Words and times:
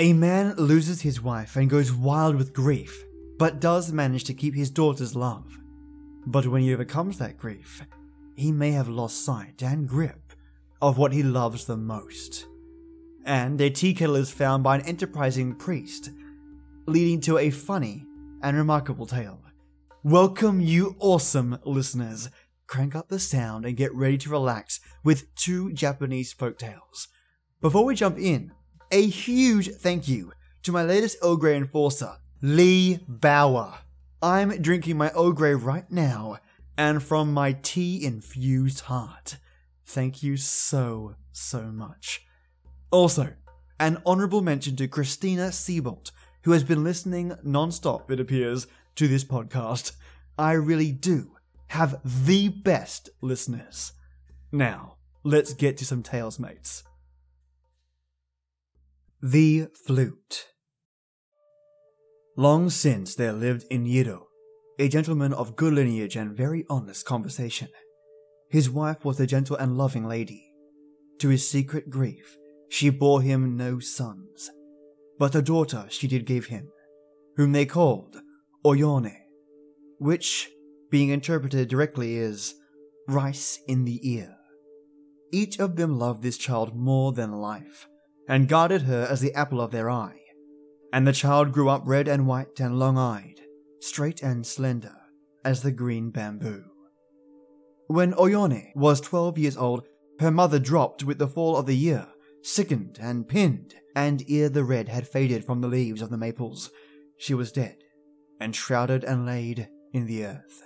A 0.00 0.14
man 0.14 0.54
loses 0.56 1.02
his 1.02 1.20
wife 1.20 1.56
and 1.56 1.68
goes 1.68 1.92
wild 1.92 2.36
with 2.36 2.54
grief, 2.54 3.04
but 3.38 3.60
does 3.60 3.92
manage 3.92 4.24
to 4.24 4.32
keep 4.32 4.54
his 4.54 4.70
daughter's 4.70 5.14
love. 5.14 5.58
But 6.24 6.46
when 6.46 6.62
he 6.62 6.72
overcomes 6.72 7.18
that 7.18 7.36
grief, 7.36 7.84
he 8.34 8.50
may 8.50 8.70
have 8.70 8.88
lost 8.88 9.26
sight 9.26 9.62
and 9.62 9.86
grip 9.86 10.32
of 10.80 10.96
what 10.96 11.12
he 11.12 11.22
loves 11.22 11.66
the 11.66 11.76
most. 11.76 12.46
And 13.26 13.60
a 13.60 13.68
tea 13.68 13.92
kettle 13.92 14.16
is 14.16 14.30
found 14.30 14.62
by 14.62 14.76
an 14.76 14.86
enterprising 14.86 15.54
priest, 15.54 16.08
leading 16.86 17.20
to 17.20 17.36
a 17.36 17.50
funny 17.50 18.06
and 18.42 18.56
remarkable 18.56 19.04
tale. 19.04 19.42
Welcome, 20.02 20.62
you 20.62 20.96
awesome 20.98 21.58
listeners. 21.66 22.30
Crank 22.66 22.96
up 22.96 23.10
the 23.10 23.18
sound 23.18 23.66
and 23.66 23.76
get 23.76 23.94
ready 23.94 24.16
to 24.16 24.30
relax 24.30 24.80
with 25.04 25.34
two 25.34 25.74
Japanese 25.74 26.32
folk 26.32 26.56
tales. 26.56 27.08
Before 27.60 27.84
we 27.84 27.94
jump 27.94 28.16
in, 28.16 28.52
a 28.90 29.06
huge 29.06 29.70
thank 29.76 30.08
you 30.08 30.32
to 30.62 30.72
my 30.72 30.82
latest 30.82 31.18
Earl 31.22 31.36
Grey 31.36 31.56
enforcer, 31.56 32.16
Lee 32.42 33.00
Bower. 33.06 33.78
I'm 34.22 34.60
drinking 34.60 34.98
my 34.98 35.10
Earl 35.10 35.32
Grey 35.32 35.54
right 35.54 35.90
now, 35.90 36.38
and 36.76 37.02
from 37.02 37.32
my 37.32 37.52
tea 37.52 38.04
infused 38.04 38.80
heart. 38.80 39.36
Thank 39.86 40.22
you 40.22 40.36
so, 40.36 41.14
so 41.32 41.62
much. 41.62 42.26
Also, 42.90 43.32
an 43.78 44.02
honorable 44.04 44.42
mention 44.42 44.76
to 44.76 44.88
Christina 44.88 45.48
Seabolt, 45.48 46.10
who 46.42 46.52
has 46.52 46.64
been 46.64 46.84
listening 46.84 47.34
non-stop, 47.42 48.10
it 48.10 48.20
appears, 48.20 48.66
to 48.96 49.08
this 49.08 49.24
podcast. 49.24 49.92
I 50.38 50.52
really 50.52 50.90
do 50.90 51.36
have 51.68 52.00
the 52.04 52.48
best 52.48 53.10
listeners. 53.20 53.92
Now, 54.50 54.96
let's 55.22 55.54
get 55.54 55.76
to 55.78 55.86
some 55.86 56.02
tales, 56.02 56.38
mates. 56.38 56.82
The 59.22 59.66
Flute 59.84 60.46
Long 62.38 62.70
since 62.70 63.14
there 63.14 63.34
lived 63.34 63.66
in 63.70 63.84
Yedo 63.84 64.22
a 64.78 64.88
gentleman 64.88 65.34
of 65.34 65.56
good 65.56 65.74
lineage 65.74 66.16
and 66.16 66.34
very 66.34 66.64
honest 66.70 67.04
conversation. 67.04 67.68
His 68.48 68.70
wife 68.70 69.04
was 69.04 69.20
a 69.20 69.26
gentle 69.26 69.56
and 69.56 69.76
loving 69.76 70.08
lady. 70.08 70.50
To 71.18 71.28
his 71.28 71.46
secret 71.46 71.90
grief, 71.90 72.38
she 72.70 72.88
bore 72.88 73.20
him 73.20 73.58
no 73.58 73.78
sons, 73.78 74.50
but 75.18 75.34
a 75.34 75.42
daughter 75.42 75.84
she 75.90 76.08
did 76.08 76.24
give 76.24 76.46
him, 76.46 76.70
whom 77.36 77.52
they 77.52 77.66
called 77.66 78.16
Oyone, 78.64 79.18
which, 79.98 80.48
being 80.90 81.10
interpreted 81.10 81.68
directly, 81.68 82.16
is 82.16 82.54
rice 83.06 83.58
in 83.68 83.84
the 83.84 84.00
ear. 84.02 84.34
Each 85.30 85.60
of 85.60 85.76
them 85.76 85.98
loved 85.98 86.22
this 86.22 86.38
child 86.38 86.74
more 86.74 87.12
than 87.12 87.32
life, 87.32 87.86
and 88.30 88.48
guarded 88.48 88.82
her 88.82 89.08
as 89.10 89.20
the 89.20 89.34
apple 89.34 89.60
of 89.60 89.72
their 89.72 89.90
eye. 89.90 90.20
And 90.92 91.04
the 91.04 91.12
child 91.12 91.50
grew 91.50 91.68
up 91.68 91.82
red 91.84 92.06
and 92.06 92.28
white 92.28 92.60
and 92.60 92.78
long 92.78 92.96
eyed, 92.96 93.40
straight 93.80 94.22
and 94.22 94.46
slender 94.46 94.94
as 95.44 95.62
the 95.62 95.72
green 95.72 96.10
bamboo. 96.10 96.62
When 97.88 98.14
Oyone 98.14 98.70
was 98.76 99.00
twelve 99.00 99.36
years 99.36 99.56
old, 99.56 99.84
her 100.20 100.30
mother 100.30 100.60
dropped 100.60 101.02
with 101.02 101.18
the 101.18 101.26
fall 101.26 101.56
of 101.56 101.66
the 101.66 101.76
year, 101.76 102.06
sickened 102.42 102.98
and 103.02 103.28
pinned, 103.28 103.74
and 103.96 104.22
ere 104.28 104.48
the 104.48 104.62
red 104.62 104.88
had 104.88 105.08
faded 105.08 105.44
from 105.44 105.60
the 105.60 105.68
leaves 105.68 106.00
of 106.00 106.10
the 106.10 106.16
maples, 106.16 106.70
she 107.18 107.34
was 107.34 107.50
dead, 107.50 107.78
and 108.38 108.54
shrouded 108.54 109.02
and 109.02 109.26
laid 109.26 109.68
in 109.92 110.06
the 110.06 110.24
earth. 110.24 110.62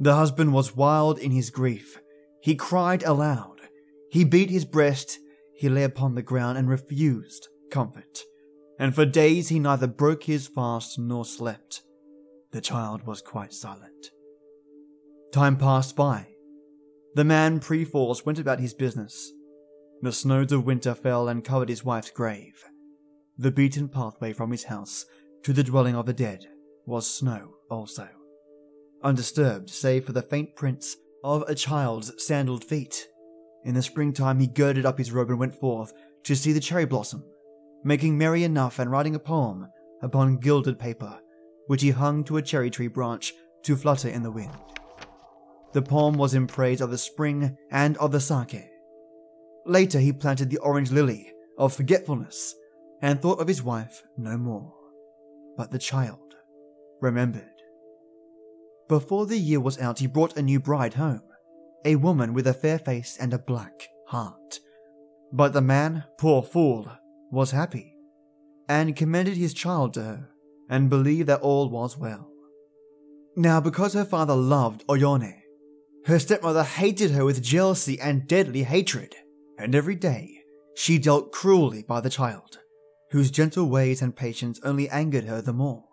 The 0.00 0.16
husband 0.16 0.52
was 0.52 0.74
wild 0.74 1.20
in 1.20 1.30
his 1.30 1.50
grief. 1.50 2.00
He 2.42 2.56
cried 2.56 3.04
aloud. 3.04 3.60
He 4.10 4.24
beat 4.24 4.50
his 4.50 4.64
breast. 4.64 5.20
He 5.58 5.68
lay 5.68 5.82
upon 5.82 6.14
the 6.14 6.22
ground 6.22 6.56
and 6.56 6.68
refused 6.68 7.48
comfort. 7.70 8.20
And 8.78 8.94
for 8.94 9.04
days 9.04 9.48
he 9.48 9.58
neither 9.58 9.88
broke 9.88 10.22
his 10.22 10.46
fast 10.46 10.98
nor 11.00 11.24
slept. 11.24 11.82
The 12.52 12.60
child 12.60 13.04
was 13.04 13.20
quite 13.20 13.52
silent. 13.52 14.10
Time 15.32 15.56
passed 15.56 15.96
by. 15.96 16.28
The 17.16 17.24
man 17.24 17.58
pre-force 17.58 18.24
went 18.24 18.38
about 18.38 18.60
his 18.60 18.72
business. 18.72 19.32
The 20.00 20.12
snows 20.12 20.52
of 20.52 20.64
winter 20.64 20.94
fell 20.94 21.28
and 21.28 21.44
covered 21.44 21.68
his 21.68 21.84
wife's 21.84 22.10
grave. 22.10 22.64
The 23.36 23.50
beaten 23.50 23.88
pathway 23.88 24.32
from 24.32 24.52
his 24.52 24.64
house 24.64 25.06
to 25.42 25.52
the 25.52 25.64
dwelling 25.64 25.96
of 25.96 26.06
the 26.06 26.12
dead 26.12 26.46
was 26.86 27.12
snow 27.12 27.54
also, 27.68 28.08
undisturbed 29.02 29.70
save 29.70 30.04
for 30.04 30.12
the 30.12 30.22
faint 30.22 30.54
prints 30.54 30.96
of 31.24 31.42
a 31.48 31.54
child's 31.56 32.12
sandaled 32.24 32.64
feet. 32.64 33.08
In 33.68 33.74
the 33.74 33.82
springtime, 33.82 34.40
he 34.40 34.46
girded 34.46 34.86
up 34.86 34.96
his 34.96 35.12
robe 35.12 35.28
and 35.28 35.38
went 35.38 35.54
forth 35.54 35.92
to 36.24 36.34
see 36.34 36.54
the 36.54 36.58
cherry 36.58 36.86
blossom, 36.86 37.22
making 37.84 38.16
merry 38.16 38.42
enough 38.42 38.78
and 38.78 38.90
writing 38.90 39.14
a 39.14 39.18
poem 39.18 39.68
upon 40.00 40.38
gilded 40.38 40.78
paper 40.78 41.20
which 41.66 41.82
he 41.82 41.90
hung 41.90 42.24
to 42.24 42.38
a 42.38 42.42
cherry 42.42 42.70
tree 42.70 42.86
branch 42.86 43.34
to 43.64 43.76
flutter 43.76 44.08
in 44.08 44.22
the 44.22 44.30
wind. 44.30 44.56
The 45.74 45.82
poem 45.82 46.14
was 46.14 46.32
in 46.32 46.46
praise 46.46 46.80
of 46.80 46.90
the 46.90 46.96
spring 46.96 47.58
and 47.70 47.98
of 47.98 48.10
the 48.10 48.20
sake. 48.20 48.70
Later, 49.66 50.00
he 50.00 50.14
planted 50.14 50.48
the 50.48 50.56
orange 50.58 50.90
lily 50.90 51.30
of 51.58 51.74
forgetfulness 51.74 52.54
and 53.02 53.20
thought 53.20 53.38
of 53.38 53.48
his 53.48 53.62
wife 53.62 54.02
no 54.16 54.38
more. 54.38 54.72
But 55.58 55.72
the 55.72 55.78
child 55.78 56.36
remembered. 57.02 57.44
Before 58.88 59.26
the 59.26 59.36
year 59.36 59.60
was 59.60 59.78
out, 59.78 59.98
he 59.98 60.06
brought 60.06 60.38
a 60.38 60.42
new 60.42 60.58
bride 60.58 60.94
home, 60.94 61.20
a 61.84 61.96
woman 61.96 62.34
with 62.34 62.46
a 62.46 62.54
fair 62.54 62.78
face 62.78 63.16
and 63.20 63.32
a 63.32 63.38
black 63.38 63.88
heart. 64.06 64.60
But 65.32 65.52
the 65.52 65.60
man, 65.60 66.04
poor 66.18 66.42
fool, 66.42 66.90
was 67.30 67.50
happy 67.50 67.94
and 68.68 68.96
commended 68.96 69.36
his 69.36 69.54
child 69.54 69.94
to 69.94 70.02
her 70.02 70.28
and 70.68 70.90
believed 70.90 71.28
that 71.28 71.40
all 71.40 71.68
was 71.68 71.96
well. 71.96 72.30
Now, 73.36 73.60
because 73.60 73.94
her 73.94 74.04
father 74.04 74.34
loved 74.34 74.84
Oyone, 74.88 75.42
her 76.06 76.18
stepmother 76.18 76.64
hated 76.64 77.10
her 77.12 77.24
with 77.24 77.42
jealousy 77.42 78.00
and 78.00 78.26
deadly 78.26 78.64
hatred, 78.64 79.14
and 79.58 79.74
every 79.74 79.94
day 79.94 80.42
she 80.74 80.98
dealt 80.98 81.32
cruelly 81.32 81.82
by 81.82 82.00
the 82.00 82.10
child, 82.10 82.58
whose 83.10 83.30
gentle 83.30 83.68
ways 83.68 84.02
and 84.02 84.16
patience 84.16 84.60
only 84.64 84.88
angered 84.88 85.24
her 85.24 85.40
the 85.40 85.52
more. 85.52 85.84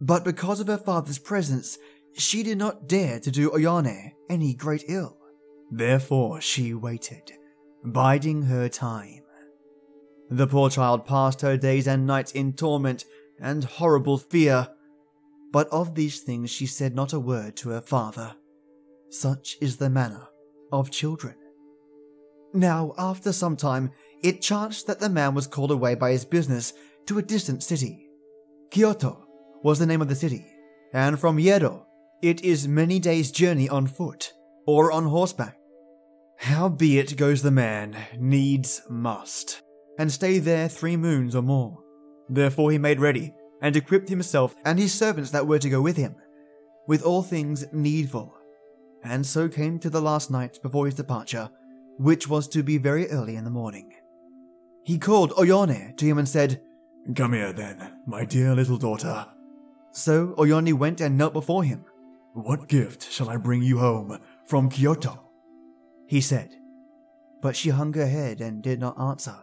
But 0.00 0.24
because 0.24 0.60
of 0.60 0.66
her 0.68 0.78
father's 0.78 1.18
presence, 1.18 1.78
she 2.14 2.42
did 2.42 2.58
not 2.58 2.88
dare 2.88 3.20
to 3.20 3.30
do 3.30 3.50
Oyone 3.50 4.12
any 4.28 4.54
great 4.54 4.84
ill. 4.88 5.18
Therefore 5.70 6.40
she 6.40 6.74
waited, 6.74 7.32
biding 7.84 8.42
her 8.42 8.68
time. 8.68 9.22
The 10.30 10.46
poor 10.46 10.70
child 10.70 11.06
passed 11.06 11.40
her 11.40 11.56
days 11.56 11.86
and 11.86 12.06
nights 12.06 12.32
in 12.32 12.52
torment 12.52 13.04
and 13.40 13.64
horrible 13.64 14.18
fear. 14.18 14.68
But 15.52 15.68
of 15.68 15.94
these 15.94 16.20
things 16.20 16.50
she 16.50 16.66
said 16.66 16.94
not 16.94 17.12
a 17.12 17.20
word 17.20 17.56
to 17.56 17.70
her 17.70 17.80
father. 17.80 18.34
Such 19.10 19.56
is 19.60 19.78
the 19.78 19.88
manner 19.88 20.28
of 20.70 20.90
children. 20.90 21.34
Now, 22.52 22.92
after 22.98 23.32
some 23.32 23.56
time, 23.56 23.90
it 24.22 24.42
chanced 24.42 24.86
that 24.86 25.00
the 25.00 25.08
man 25.08 25.34
was 25.34 25.46
called 25.46 25.70
away 25.70 25.94
by 25.94 26.12
his 26.12 26.24
business 26.24 26.74
to 27.06 27.18
a 27.18 27.22
distant 27.22 27.62
city. 27.62 28.08
Kyoto 28.70 29.26
was 29.62 29.78
the 29.78 29.86
name 29.86 30.02
of 30.02 30.08
the 30.08 30.14
city, 30.14 30.44
and 30.92 31.18
from 31.18 31.38
Yedo 31.38 31.84
it 32.22 32.42
is 32.42 32.66
many 32.66 32.98
days' 32.98 33.30
journey 33.30 33.68
on 33.68 33.86
foot 33.86 34.32
or 34.66 34.90
on 34.90 35.04
horseback. 35.06 35.56
Howbeit 36.38 37.16
goes 37.16 37.42
the 37.42 37.50
man, 37.50 37.96
needs 38.18 38.82
must, 38.88 39.62
and 39.98 40.10
stay 40.10 40.38
there 40.38 40.68
three 40.68 40.96
moons 40.96 41.34
or 41.34 41.42
more. 41.42 41.78
Therefore 42.28 42.70
he 42.70 42.78
made 42.78 43.00
ready, 43.00 43.34
and 43.60 43.74
equipped 43.76 44.08
himself 44.08 44.54
and 44.64 44.78
his 44.78 44.94
servants 44.94 45.30
that 45.30 45.46
were 45.46 45.58
to 45.58 45.70
go 45.70 45.80
with 45.80 45.96
him, 45.96 46.14
with 46.86 47.02
all 47.02 47.22
things 47.22 47.64
needful, 47.72 48.34
and 49.02 49.26
so 49.26 49.48
came 49.48 49.78
to 49.78 49.90
the 49.90 50.00
last 50.00 50.30
night 50.30 50.58
before 50.62 50.86
his 50.86 50.94
departure, 50.94 51.50
which 51.98 52.28
was 52.28 52.46
to 52.48 52.62
be 52.62 52.78
very 52.78 53.08
early 53.10 53.36
in 53.36 53.44
the 53.44 53.50
morning. 53.50 53.92
He 54.84 54.98
called 54.98 55.32
Oyone 55.32 55.96
to 55.96 56.06
him 56.06 56.18
and 56.18 56.28
said, 56.28 56.60
Come 57.14 57.32
here 57.32 57.52
then, 57.52 58.00
my 58.06 58.24
dear 58.24 58.54
little 58.54 58.78
daughter. 58.78 59.26
So 59.92 60.34
Oyone 60.38 60.74
went 60.74 61.00
and 61.00 61.16
knelt 61.16 61.32
before 61.32 61.64
him. 61.64 61.84
What 62.42 62.68
gift 62.68 63.10
shall 63.10 63.28
I 63.28 63.36
bring 63.36 63.62
you 63.62 63.78
home 63.78 64.16
from 64.46 64.70
Kyoto? 64.70 65.18
He 66.06 66.20
said, 66.20 66.54
but 67.42 67.56
she 67.56 67.70
hung 67.70 67.92
her 67.94 68.06
head 68.06 68.40
and 68.40 68.62
did 68.62 68.78
not 68.78 68.98
answer. 69.00 69.34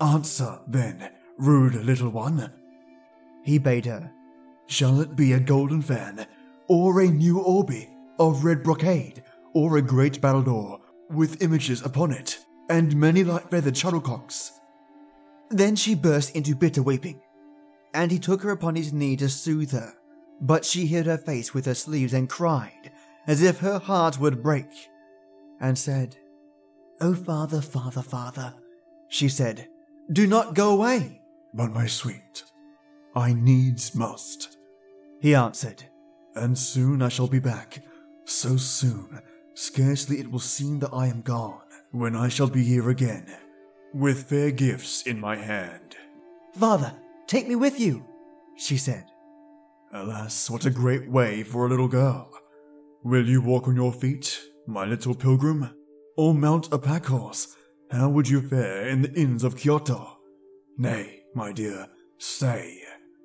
Answer, 0.00 0.58
then, 0.66 1.10
rude 1.38 1.76
little 1.76 2.10
one. 2.10 2.52
He 3.44 3.58
bade 3.58 3.86
her. 3.86 4.10
Shall 4.66 5.00
it 5.00 5.14
be 5.14 5.32
a 5.32 5.38
golden 5.38 5.80
fan, 5.80 6.26
or 6.66 7.00
a 7.00 7.06
new 7.06 7.40
obi 7.44 7.88
of 8.18 8.44
red 8.44 8.64
brocade, 8.64 9.22
or 9.54 9.76
a 9.76 9.82
great 9.82 10.20
battledore 10.20 10.80
with 11.10 11.40
images 11.40 11.82
upon 11.82 12.10
it, 12.10 12.40
and 12.68 12.96
many 12.96 13.22
light 13.22 13.48
feathered 13.48 13.74
shuttlecocks? 13.74 14.50
Then 15.50 15.76
she 15.76 15.94
burst 15.94 16.34
into 16.34 16.56
bitter 16.56 16.82
weeping, 16.82 17.20
and 17.94 18.10
he 18.10 18.18
took 18.18 18.42
her 18.42 18.50
upon 18.50 18.74
his 18.74 18.92
knee 18.92 19.16
to 19.18 19.28
soothe 19.28 19.70
her, 19.70 19.94
but 20.40 20.64
she 20.64 20.86
hid 20.86 21.06
her 21.06 21.18
face 21.18 21.52
with 21.52 21.66
her 21.66 21.74
sleeves 21.74 22.14
and 22.14 22.28
cried 22.28 22.90
as 23.28 23.42
if 23.42 23.60
her 23.60 23.78
heart 23.78 24.18
would 24.18 24.42
break, 24.42 24.88
and 25.60 25.78
said, 25.78 26.16
Oh, 27.00 27.14
father, 27.14 27.60
father, 27.60 28.02
father, 28.02 28.54
she 29.08 29.28
said, 29.28 29.68
do 30.10 30.26
not 30.26 30.54
go 30.54 30.70
away. 30.70 31.20
But 31.52 31.70
my 31.70 31.86
sweet, 31.86 32.44
I 33.14 33.34
needs 33.34 33.94
must. 33.94 34.56
He 35.20 35.34
answered. 35.34 35.84
And 36.34 36.56
soon 36.56 37.02
I 37.02 37.08
shall 37.08 37.28
be 37.28 37.38
back. 37.38 37.82
So 38.24 38.56
soon, 38.56 39.20
scarcely 39.54 40.20
it 40.20 40.30
will 40.30 40.38
seem 40.38 40.78
that 40.80 40.94
I 40.94 41.08
am 41.08 41.20
gone, 41.20 41.60
when 41.90 42.16
I 42.16 42.28
shall 42.28 42.48
be 42.48 42.64
here 42.64 42.88
again, 42.88 43.26
with 43.92 44.28
fair 44.28 44.50
gifts 44.50 45.02
in 45.02 45.20
my 45.20 45.36
hand. 45.36 45.96
Father, 46.54 46.94
take 47.26 47.46
me 47.46 47.56
with 47.56 47.78
you, 47.78 48.06
she 48.56 48.78
said. 48.78 49.04
Alas, 49.92 50.50
what 50.50 50.66
a 50.66 50.70
great 50.70 51.08
way 51.08 51.42
for 51.42 51.64
a 51.64 51.68
little 51.68 51.88
girl. 51.88 52.30
Will 53.04 53.26
you 53.26 53.40
walk 53.40 53.68
on 53.68 53.76
your 53.76 53.92
feet, 53.92 54.38
my 54.66 54.84
little 54.84 55.14
pilgrim? 55.14 55.70
Or 56.16 56.34
mount 56.34 56.70
a 56.72 56.78
pack 56.78 57.06
horse? 57.06 57.56
How 57.90 58.10
would 58.10 58.28
you 58.28 58.42
fare 58.42 58.86
in 58.88 59.02
the 59.02 59.12
inns 59.14 59.44
of 59.44 59.56
Kyoto? 59.56 60.18
Nay, 60.76 61.22
my 61.34 61.52
dear, 61.52 61.86
stay. 62.18 62.82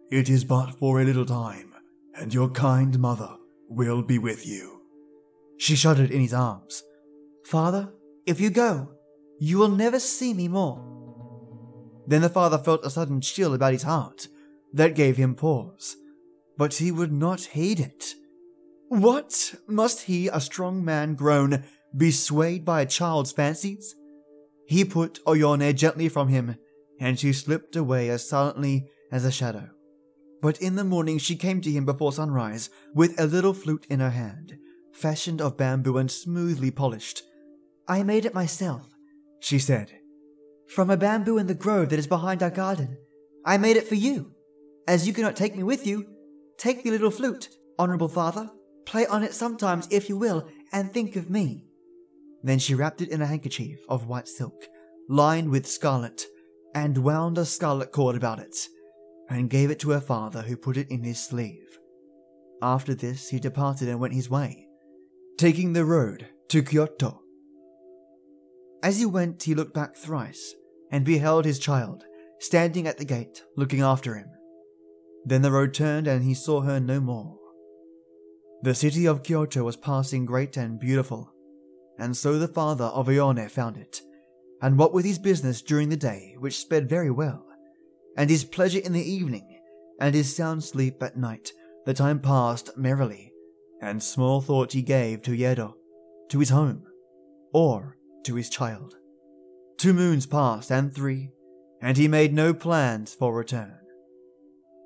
It 0.09 0.29
is 0.29 0.45
but 0.45 0.71
for 0.79 1.01
a 1.01 1.03
little 1.03 1.25
time, 1.25 1.73
and 2.15 2.33
your 2.33 2.49
kind 2.49 2.97
mother 2.97 3.35
will 3.67 4.01
be 4.01 4.17
with 4.17 4.47
you. 4.47 4.83
She 5.57 5.75
shuddered 5.75 6.11
in 6.11 6.21
his 6.21 6.33
arms. 6.33 6.81
Father, 7.45 7.91
if 8.25 8.39
you 8.39 8.49
go, 8.49 8.89
you 9.37 9.57
will 9.57 9.69
never 9.69 9.99
see 9.99 10.33
me 10.33 10.47
more. 10.47 10.81
Then 12.07 12.21
the 12.21 12.29
father 12.29 12.57
felt 12.57 12.85
a 12.85 12.89
sudden 12.89 13.19
chill 13.19 13.53
about 13.53 13.73
his 13.73 13.83
heart 13.83 14.29
that 14.71 14.95
gave 14.95 15.17
him 15.17 15.35
pause, 15.35 15.97
but 16.63 16.75
he 16.75 16.93
would 16.93 17.11
not 17.11 17.41
heed 17.41 17.77
it. 17.77 18.15
What 18.87 19.53
must 19.67 20.03
he, 20.03 20.29
a 20.29 20.39
strong 20.39 20.85
man 20.85 21.13
grown, 21.13 21.65
be 21.97 22.09
swayed 22.09 22.63
by 22.63 22.79
a 22.79 22.85
child's 22.85 23.33
fancies? 23.33 23.93
He 24.65 24.85
put 24.85 25.19
Oyone 25.27 25.75
gently 25.75 26.07
from 26.07 26.29
him, 26.29 26.55
and 27.01 27.19
she 27.19 27.33
slipped 27.33 27.75
away 27.75 28.09
as 28.09 28.25
silently 28.25 28.87
as 29.11 29.25
a 29.25 29.31
shadow. 29.31 29.71
But 30.41 30.61
in 30.61 30.77
the 30.77 30.85
morning 30.85 31.17
she 31.17 31.35
came 31.35 31.59
to 31.59 31.69
him 31.69 31.83
before 31.83 32.13
sunrise, 32.13 32.69
with 32.95 33.19
a 33.19 33.27
little 33.27 33.53
flute 33.53 33.85
in 33.89 33.99
her 33.99 34.11
hand, 34.11 34.57
fashioned 34.93 35.41
of 35.41 35.57
bamboo 35.57 35.97
and 35.97 36.09
smoothly 36.09 36.71
polished. 36.71 37.23
I 37.89 38.03
made 38.03 38.25
it 38.25 38.33
myself, 38.33 38.87
she 39.41 39.59
said, 39.59 39.91
from 40.69 40.89
a 40.89 40.95
bamboo 40.95 41.37
in 41.37 41.47
the 41.47 41.55
grove 41.55 41.89
that 41.89 41.99
is 41.99 42.07
behind 42.07 42.41
our 42.41 42.49
garden. 42.49 42.95
I 43.45 43.57
made 43.57 43.75
it 43.75 43.85
for 43.85 43.95
you. 43.95 44.31
As 44.87 45.05
you 45.05 45.11
cannot 45.11 45.35
take 45.35 45.57
me 45.57 45.63
with 45.63 45.85
you, 45.85 46.12
take 46.57 46.83
the 46.83 46.91
little 46.91 47.11
flute, 47.11 47.49
honourable 47.79 48.07
father. 48.07 48.49
Play 48.85 49.05
on 49.07 49.23
it 49.23 49.33
sometimes 49.33 49.87
if 49.91 50.09
you 50.09 50.17
will, 50.17 50.47
and 50.71 50.91
think 50.91 51.15
of 51.15 51.29
me. 51.29 51.65
Then 52.43 52.59
she 52.59 52.75
wrapped 52.75 53.01
it 53.01 53.09
in 53.09 53.21
a 53.21 53.25
handkerchief 53.25 53.79
of 53.87 54.07
white 54.07 54.27
silk, 54.27 54.65
lined 55.07 55.49
with 55.49 55.65
scarlet, 55.65 56.25
and 56.75 56.97
wound 56.97 57.37
a 57.37 57.45
scarlet 57.45 57.91
cord 57.91 58.15
about 58.15 58.39
it, 58.39 58.55
and 59.29 59.49
gave 59.49 59.71
it 59.71 59.79
to 59.79 59.91
her 59.91 60.01
father, 60.01 60.41
who 60.41 60.57
put 60.57 60.77
it 60.77 60.89
in 60.89 61.03
his 61.03 61.19
sleeve. 61.19 61.79
After 62.61 62.93
this, 62.93 63.29
he 63.29 63.39
departed 63.39 63.87
and 63.87 63.99
went 63.99 64.13
his 64.13 64.29
way, 64.29 64.67
taking 65.37 65.73
the 65.73 65.85
road 65.85 66.27
to 66.49 66.61
Kyoto. 66.61 67.21
As 68.81 68.99
he 68.99 69.05
went, 69.05 69.43
he 69.43 69.55
looked 69.55 69.73
back 69.73 69.95
thrice, 69.95 70.53
and 70.91 71.05
beheld 71.05 71.45
his 71.45 71.59
child, 71.59 72.03
standing 72.39 72.85
at 72.87 72.97
the 72.97 73.05
gate, 73.05 73.43
looking 73.55 73.81
after 73.81 74.15
him. 74.15 74.27
Then 75.25 75.41
the 75.41 75.51
road 75.51 75.73
turned, 75.73 76.07
and 76.07 76.23
he 76.23 76.33
saw 76.33 76.61
her 76.61 76.79
no 76.79 76.99
more. 76.99 77.37
The 78.61 78.75
city 78.75 79.05
of 79.05 79.23
Kyoto 79.23 79.63
was 79.63 79.75
passing 79.75 80.25
great 80.25 80.57
and 80.57 80.79
beautiful, 80.79 81.33
and 81.97 82.15
so 82.15 82.39
the 82.39 82.47
father 82.47 82.85
of 82.85 83.07
Oyone 83.07 83.49
found 83.49 83.77
it, 83.77 84.01
and 84.61 84.77
what 84.77 84.93
with 84.93 85.05
his 85.05 85.19
business 85.19 85.61
during 85.61 85.89
the 85.89 85.97
day, 85.97 86.35
which 86.39 86.59
sped 86.59 86.89
very 86.89 87.11
well, 87.11 87.45
and 88.15 88.29
his 88.29 88.45
pleasure 88.45 88.79
in 88.79 88.93
the 88.93 89.11
evening, 89.11 89.59
and 89.99 90.15
his 90.15 90.33
sound 90.33 90.63
sleep 90.63 91.03
at 91.03 91.17
night, 91.17 91.51
the 91.85 91.93
time 91.93 92.19
passed 92.19 92.77
merrily, 92.77 93.33
and 93.81 94.01
small 94.01 94.39
thought 94.39 94.71
he 94.71 94.81
gave 94.81 95.21
to 95.21 95.31
Yedo, 95.31 95.73
to 96.29 96.39
his 96.39 96.49
home, 96.49 96.83
or 97.53 97.97
to 98.23 98.35
his 98.35 98.49
child. 98.49 98.95
Two 99.77 99.93
moons 99.93 100.25
passed, 100.25 100.71
and 100.71 100.93
three, 100.93 101.31
and 101.81 101.97
he 101.97 102.07
made 102.07 102.33
no 102.33 102.53
plans 102.53 103.13
for 103.13 103.33
return. 103.33 103.77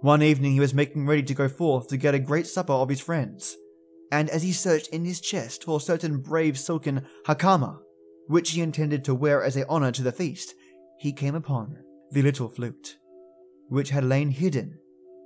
One 0.02 0.22
evening 0.22 0.52
he 0.52 0.60
was 0.60 0.76
making 0.76 1.08
ready 1.08 1.24
to 1.24 1.34
go 1.34 1.50
forth 1.50 1.88
to 1.88 1.98
get 1.98 2.14
a 2.14 2.20
great 2.20 2.46
supper 2.46 2.74
of 2.74 2.90
his 2.90 3.02
friends, 3.02 3.56
and 4.12 4.30
as 4.30 4.44
he 4.44 4.52
searched 4.54 4.90
in 4.90 5.06
his 5.06 5.20
chest 5.20 5.64
for 5.64 5.78
a 5.78 5.82
certain 5.82 6.20
brave 6.20 6.60
silken 6.60 7.06
hakama, 7.26 7.80
which 8.28 8.52
he 8.52 8.62
intended 8.62 9.04
to 9.06 9.16
wear 9.16 9.44
as 9.44 9.58
a 9.58 9.68
honor 9.68 9.92
to 9.92 10.04
the 10.04 10.12
feast, 10.12 10.54
he 11.00 11.12
came 11.12 11.34
upon 11.34 11.80
the 12.12 12.22
little 12.22 12.48
flute, 12.48 12.98
which 13.70 13.90
had 13.90 14.04
lain 14.04 14.30
hidden 14.30 14.78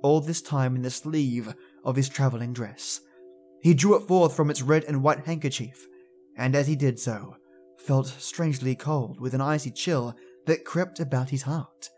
all 0.02 0.20
this 0.20 0.40
time 0.40 0.74
in 0.74 0.82
the 0.82 0.90
sleeve 0.90 1.54
of 1.84 1.96
his 1.96 2.08
traveling 2.08 2.54
dress. 2.54 3.00
He 3.60 3.74
drew 3.74 3.94
it 3.96 4.08
forth 4.08 4.34
from 4.34 4.50
its 4.50 4.62
red 4.62 4.84
and 4.84 5.02
white 5.02 5.26
handkerchief, 5.26 5.86
and 6.36 6.54
as 6.56 6.66
he 6.66 6.76
did 6.76 6.98
so, 6.98 7.36
felt 7.76 8.06
strangely 8.06 8.74
cold 8.74 9.20
with 9.20 9.34
an 9.34 9.40
icy 9.42 9.70
chill 9.70 10.16
that 10.46 10.64
crept 10.64 10.98
about 10.98 11.28
his 11.28 11.42
heart. 11.42 11.90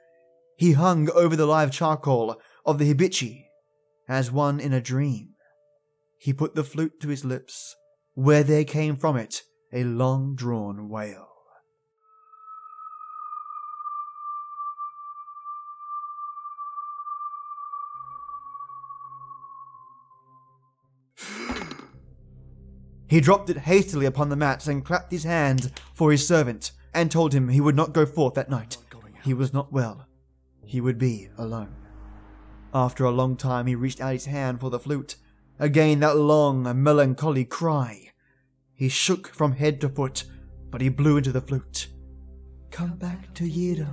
He 0.57 0.73
hung 0.73 1.09
over 1.11 1.37
the 1.37 1.47
live 1.47 1.71
charcoal 1.71 2.37
of 2.65 2.79
the 2.79 2.87
hibachi 2.87 3.47
as 4.09 4.31
one 4.31 4.61
in 4.61 4.73
a 4.73 4.81
dream. 4.81 5.31
He 6.19 6.33
put 6.33 6.55
the 6.55 6.65
flute 6.65 7.01
to 7.01 7.09
his 7.09 7.25
lips, 7.25 7.75
where 8.15 8.43
there 8.43 8.65
came 8.65 8.97
from 8.97 9.17
it 9.17 9.43
a 9.73 9.85
long 9.85 10.35
drawn 10.35 10.89
wail. 10.89 11.29
He 23.07 23.21
dropped 23.21 23.51
it 23.51 23.59
hastily 23.59 24.07
upon 24.07 24.29
the 24.29 24.37
mats 24.37 24.67
and 24.67 24.85
clapped 24.85 25.13
his 25.13 25.25
hands 25.25 25.71
for 25.93 26.11
his 26.11 26.27
servant, 26.27 26.73
and 26.93 27.11
told 27.11 27.33
him 27.33 27.49
he 27.49 27.61
would 27.61 27.77
not 27.77 27.93
go 27.93 28.07
forth 28.07 28.35
that 28.35 28.51
night. 28.51 28.79
He 29.23 29.35
was 29.35 29.53
not 29.53 29.73
well. 29.73 30.09
He 30.65 30.81
would 30.81 30.99
be 30.99 31.29
alone. 31.37 31.84
After 32.75 33.05
a 33.05 33.13
long 33.13 33.37
time, 33.37 33.67
he 33.67 33.77
reached 33.77 34.01
out 34.01 34.15
his 34.15 34.27
hand 34.27 34.59
for 34.59 34.69
the 34.69 34.81
flute. 34.81 35.15
Again 35.61 36.01
that 36.01 36.17
long, 36.17 36.83
melancholy 36.83 37.45
cry. 37.45 38.11
He 38.75 38.89
shook 38.89 39.29
from 39.29 39.53
head 39.53 39.81
to 39.83 39.89
foot, 39.89 40.25
but 40.71 40.81
he 40.81 40.89
blew 40.89 41.17
into 41.17 41.31
the 41.31 41.41
flute. 41.41 41.87
Come 42.73 42.97
back 42.97 43.33
to 43.35 43.45
Yedo. 43.45 43.89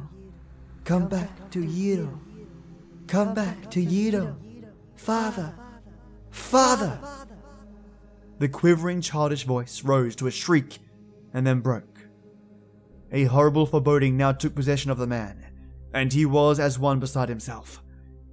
Come 0.83 1.07
back 1.07 1.51
to 1.51 1.59
Yedo. 1.59 2.17
Come 3.05 3.35
back 3.35 3.69
to 3.69 3.85
Yedo. 3.85 4.35
Father. 4.95 5.53
Father. 6.31 6.99
The 8.39 8.49
quivering 8.49 9.01
childish 9.01 9.43
voice 9.43 9.83
rose 9.83 10.15
to 10.15 10.25
a 10.25 10.31
shriek 10.31 10.79
and 11.31 11.45
then 11.45 11.59
broke. 11.59 12.07
A 13.11 13.25
horrible 13.25 13.67
foreboding 13.67 14.17
now 14.17 14.31
took 14.31 14.55
possession 14.55 14.89
of 14.89 14.97
the 14.97 15.05
man, 15.05 15.45
and 15.93 16.11
he 16.11 16.25
was 16.25 16.59
as 16.59 16.79
one 16.79 16.99
beside 16.99 17.29
himself. 17.29 17.83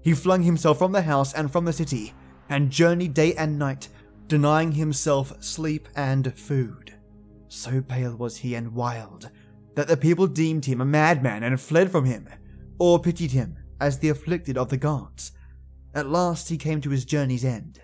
He 0.02 0.14
flung 0.14 0.43
himself 0.43 0.78
from 0.78 0.93
the 0.93 1.02
house 1.02 1.35
and 1.35 1.50
from 1.50 1.64
the 1.64 1.73
city, 1.73 2.14
and 2.49 2.71
journeyed 2.71 3.14
day 3.14 3.35
and 3.35 3.59
night, 3.59 3.88
denying 4.26 4.73
himself 4.73 5.33
sleep 5.43 5.88
and 5.97 6.35
food. 6.35 6.95
So 7.49 7.81
pale 7.81 8.17
was 8.17 8.38
he 8.38 8.55
and 8.55 8.75
wild 8.75 9.31
that 9.75 9.87
the 9.87 9.97
people 9.97 10.26
deemed 10.26 10.64
him 10.64 10.81
a 10.81 10.85
madman 10.85 11.45
and 11.45 11.61
fled 11.61 11.90
from 11.90 12.05
him, 12.05 12.28
or 12.78 12.99
pitied 12.99 13.31
him 13.31 13.57
as 13.81 13.99
the 13.99 14.09
afflicted 14.09 14.59
of 14.59 14.69
the 14.69 14.76
gods. 14.76 15.33
At 15.95 16.09
last 16.09 16.49
he 16.49 16.57
came 16.57 16.81
to 16.81 16.90
his 16.90 17.05
journey's 17.05 17.45
end, 17.45 17.81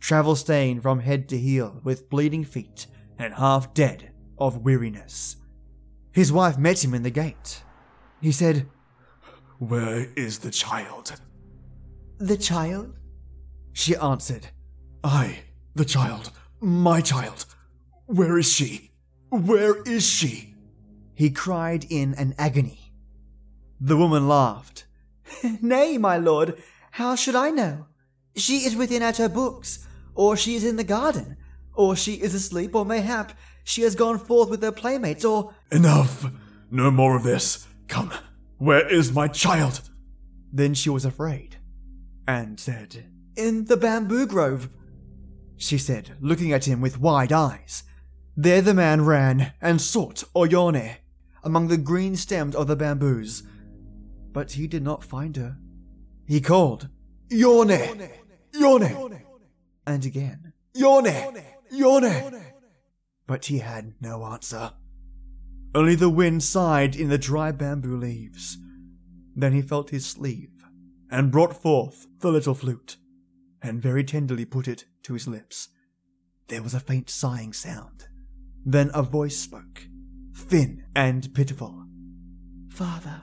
travel 0.00 0.34
stained 0.34 0.82
from 0.82 1.00
head 1.00 1.28
to 1.28 1.38
heel, 1.38 1.80
with 1.84 2.10
bleeding 2.10 2.44
feet, 2.44 2.86
and 3.18 3.34
half 3.34 3.72
dead 3.72 4.10
of 4.36 4.64
weariness. 4.64 5.36
His 6.12 6.32
wife 6.32 6.58
met 6.58 6.84
him 6.84 6.92
in 6.92 7.04
the 7.04 7.10
gate. 7.10 7.62
He 8.20 8.32
said, 8.32 8.68
Where 9.58 10.08
is 10.16 10.40
the 10.40 10.50
child? 10.50 11.20
The 12.18 12.36
child? 12.36 12.98
She 13.72 13.94
answered, 13.96 14.48
I, 15.04 15.40
the 15.74 15.84
child, 15.84 16.32
my 16.60 17.00
child. 17.00 17.46
Where 18.06 18.38
is 18.38 18.52
she? 18.52 18.90
Where 19.30 19.82
is 19.82 20.04
she? 20.04 20.54
He 21.14 21.30
cried 21.30 21.86
in 21.88 22.14
an 22.14 22.34
agony. 22.38 22.92
The 23.80 23.96
woman 23.96 24.26
laughed. 24.26 24.86
Nay, 25.62 25.98
my 25.98 26.16
lord, 26.16 26.60
how 26.92 27.14
should 27.14 27.36
I 27.36 27.50
know? 27.50 27.86
She 28.34 28.58
is 28.58 28.74
within 28.74 29.02
at 29.02 29.18
her 29.18 29.28
books, 29.28 29.86
or 30.14 30.36
she 30.36 30.56
is 30.56 30.64
in 30.64 30.76
the 30.76 30.84
garden, 30.84 31.36
or 31.74 31.94
she 31.94 32.14
is 32.14 32.34
asleep, 32.34 32.74
or 32.74 32.84
mayhap 32.84 33.32
she 33.62 33.82
has 33.82 33.94
gone 33.94 34.18
forth 34.18 34.50
with 34.50 34.62
her 34.62 34.72
playmates, 34.72 35.24
or. 35.24 35.54
Enough! 35.70 36.26
No 36.70 36.90
more 36.90 37.14
of 37.16 37.22
this. 37.22 37.68
Come, 37.86 38.12
where 38.56 38.88
is 38.88 39.12
my 39.12 39.28
child? 39.28 39.88
Then 40.52 40.74
she 40.74 40.90
was 40.90 41.04
afraid, 41.04 41.57
and 42.28 42.60
said, 42.60 43.06
In 43.36 43.64
the 43.64 43.76
bamboo 43.76 44.26
grove. 44.26 44.68
She 45.56 45.78
said, 45.78 46.16
looking 46.20 46.52
at 46.52 46.68
him 46.68 46.80
with 46.80 47.00
wide 47.00 47.32
eyes. 47.32 47.82
There 48.36 48.60
the 48.60 48.74
man 48.74 49.04
ran 49.04 49.54
and 49.60 49.80
sought 49.80 50.22
Oyone 50.36 50.98
among 51.42 51.66
the 51.66 51.78
green 51.78 52.14
stems 52.14 52.54
of 52.54 52.68
the 52.68 52.76
bamboos. 52.76 53.42
but 54.30 54.52
he 54.52 54.68
did 54.68 54.82
not 54.84 55.02
find 55.02 55.36
her. 55.36 55.56
He 56.26 56.40
called, 56.40 56.88
Yone! 57.30 58.10
Yone! 58.54 59.22
And 59.86 60.04
again, 60.04 60.52
Yone! 60.74 61.42
Yone! 61.72 62.42
But 63.26 63.46
he 63.46 63.58
had 63.58 63.94
no 64.00 64.24
answer. 64.24 64.72
Only 65.74 65.94
the 65.94 66.10
wind 66.10 66.42
sighed 66.42 66.94
in 66.94 67.08
the 67.08 67.18
dry 67.18 67.52
bamboo 67.52 67.96
leaves. 67.96 68.58
Then 69.34 69.54
he 69.54 69.62
felt 69.62 69.90
his 69.90 70.06
sleeve 70.06 70.57
and 71.10 71.30
brought 71.30 71.60
forth 71.60 72.06
the 72.20 72.30
little 72.30 72.54
flute 72.54 72.96
and 73.62 73.82
very 73.82 74.04
tenderly 74.04 74.44
put 74.44 74.68
it 74.68 74.84
to 75.02 75.14
his 75.14 75.26
lips. 75.26 75.68
There 76.48 76.62
was 76.62 76.74
a 76.74 76.80
faint 76.80 77.10
sighing 77.10 77.52
sound. 77.52 78.08
Then 78.64 78.90
a 78.94 79.02
voice 79.02 79.36
spoke, 79.36 79.82
thin 80.34 80.84
and 80.94 81.32
pitiful. 81.34 81.84
Father, 82.70 83.22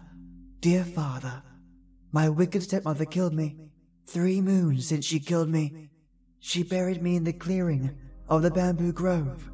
dear 0.59 0.83
father, 0.83 1.43
my 2.11 2.29
wicked 2.29 2.63
stepmother 2.63 3.05
killed 3.05 3.33
me. 3.33 3.57
Three 4.07 4.41
moons 4.41 4.87
since 4.87 5.05
she 5.05 5.19
killed 5.19 5.49
me. 5.49 5.89
She 6.39 6.63
buried 6.63 7.01
me 7.01 7.15
in 7.15 7.23
the 7.23 7.33
clearing 7.33 7.97
of 8.29 8.41
the 8.41 8.51
bamboo 8.51 8.93
grove. 8.93 9.49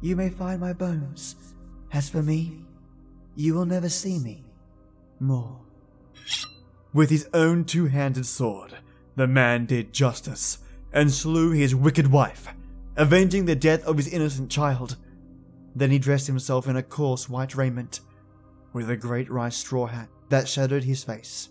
You 0.00 0.16
may 0.16 0.28
find 0.28 0.60
my 0.60 0.72
bones. 0.72 1.36
As 1.92 2.08
for 2.08 2.22
me, 2.22 2.64
you 3.34 3.54
will 3.54 3.66
never 3.66 3.88
see 3.88 4.18
me 4.18 4.44
more. 5.20 5.60
With 6.96 7.10
his 7.10 7.28
own 7.34 7.66
two 7.66 7.88
handed 7.88 8.24
sword, 8.24 8.78
the 9.16 9.26
man 9.26 9.66
did 9.66 9.92
justice 9.92 10.60
and 10.94 11.12
slew 11.12 11.50
his 11.50 11.74
wicked 11.74 12.06
wife, 12.06 12.48
avenging 12.96 13.44
the 13.44 13.54
death 13.54 13.84
of 13.84 13.98
his 13.98 14.08
innocent 14.08 14.50
child. 14.50 14.96
Then 15.74 15.90
he 15.90 15.98
dressed 15.98 16.26
himself 16.26 16.66
in 16.66 16.76
a 16.76 16.82
coarse 16.82 17.28
white 17.28 17.54
raiment, 17.54 18.00
with 18.72 18.88
a 18.88 18.96
great 18.96 19.30
rice 19.30 19.56
straw 19.56 19.84
hat 19.84 20.08
that 20.30 20.48
shadowed 20.48 20.84
his 20.84 21.04
face. 21.04 21.50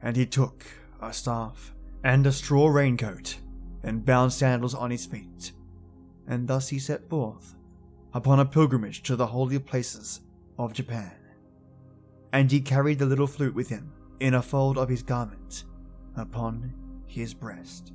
And 0.00 0.16
he 0.16 0.24
took 0.24 0.64
a 0.98 1.12
staff 1.12 1.74
and 2.02 2.26
a 2.26 2.32
straw 2.32 2.68
raincoat 2.68 3.36
and 3.82 4.06
bound 4.06 4.32
sandals 4.32 4.74
on 4.74 4.90
his 4.90 5.04
feet. 5.04 5.52
And 6.26 6.48
thus 6.48 6.70
he 6.70 6.78
set 6.78 7.06
forth 7.10 7.54
upon 8.14 8.40
a 8.40 8.46
pilgrimage 8.46 9.02
to 9.02 9.14
the 9.14 9.26
holy 9.26 9.58
places 9.58 10.22
of 10.58 10.72
Japan. 10.72 11.12
And 12.32 12.50
he 12.50 12.62
carried 12.62 12.98
the 12.98 13.04
little 13.04 13.26
flute 13.26 13.54
with 13.54 13.68
him 13.68 13.92
in 14.20 14.34
a 14.34 14.42
fold 14.42 14.78
of 14.78 14.88
his 14.88 15.02
garment 15.02 15.64
upon 16.16 16.72
his 17.06 17.34
breast. 17.34 17.92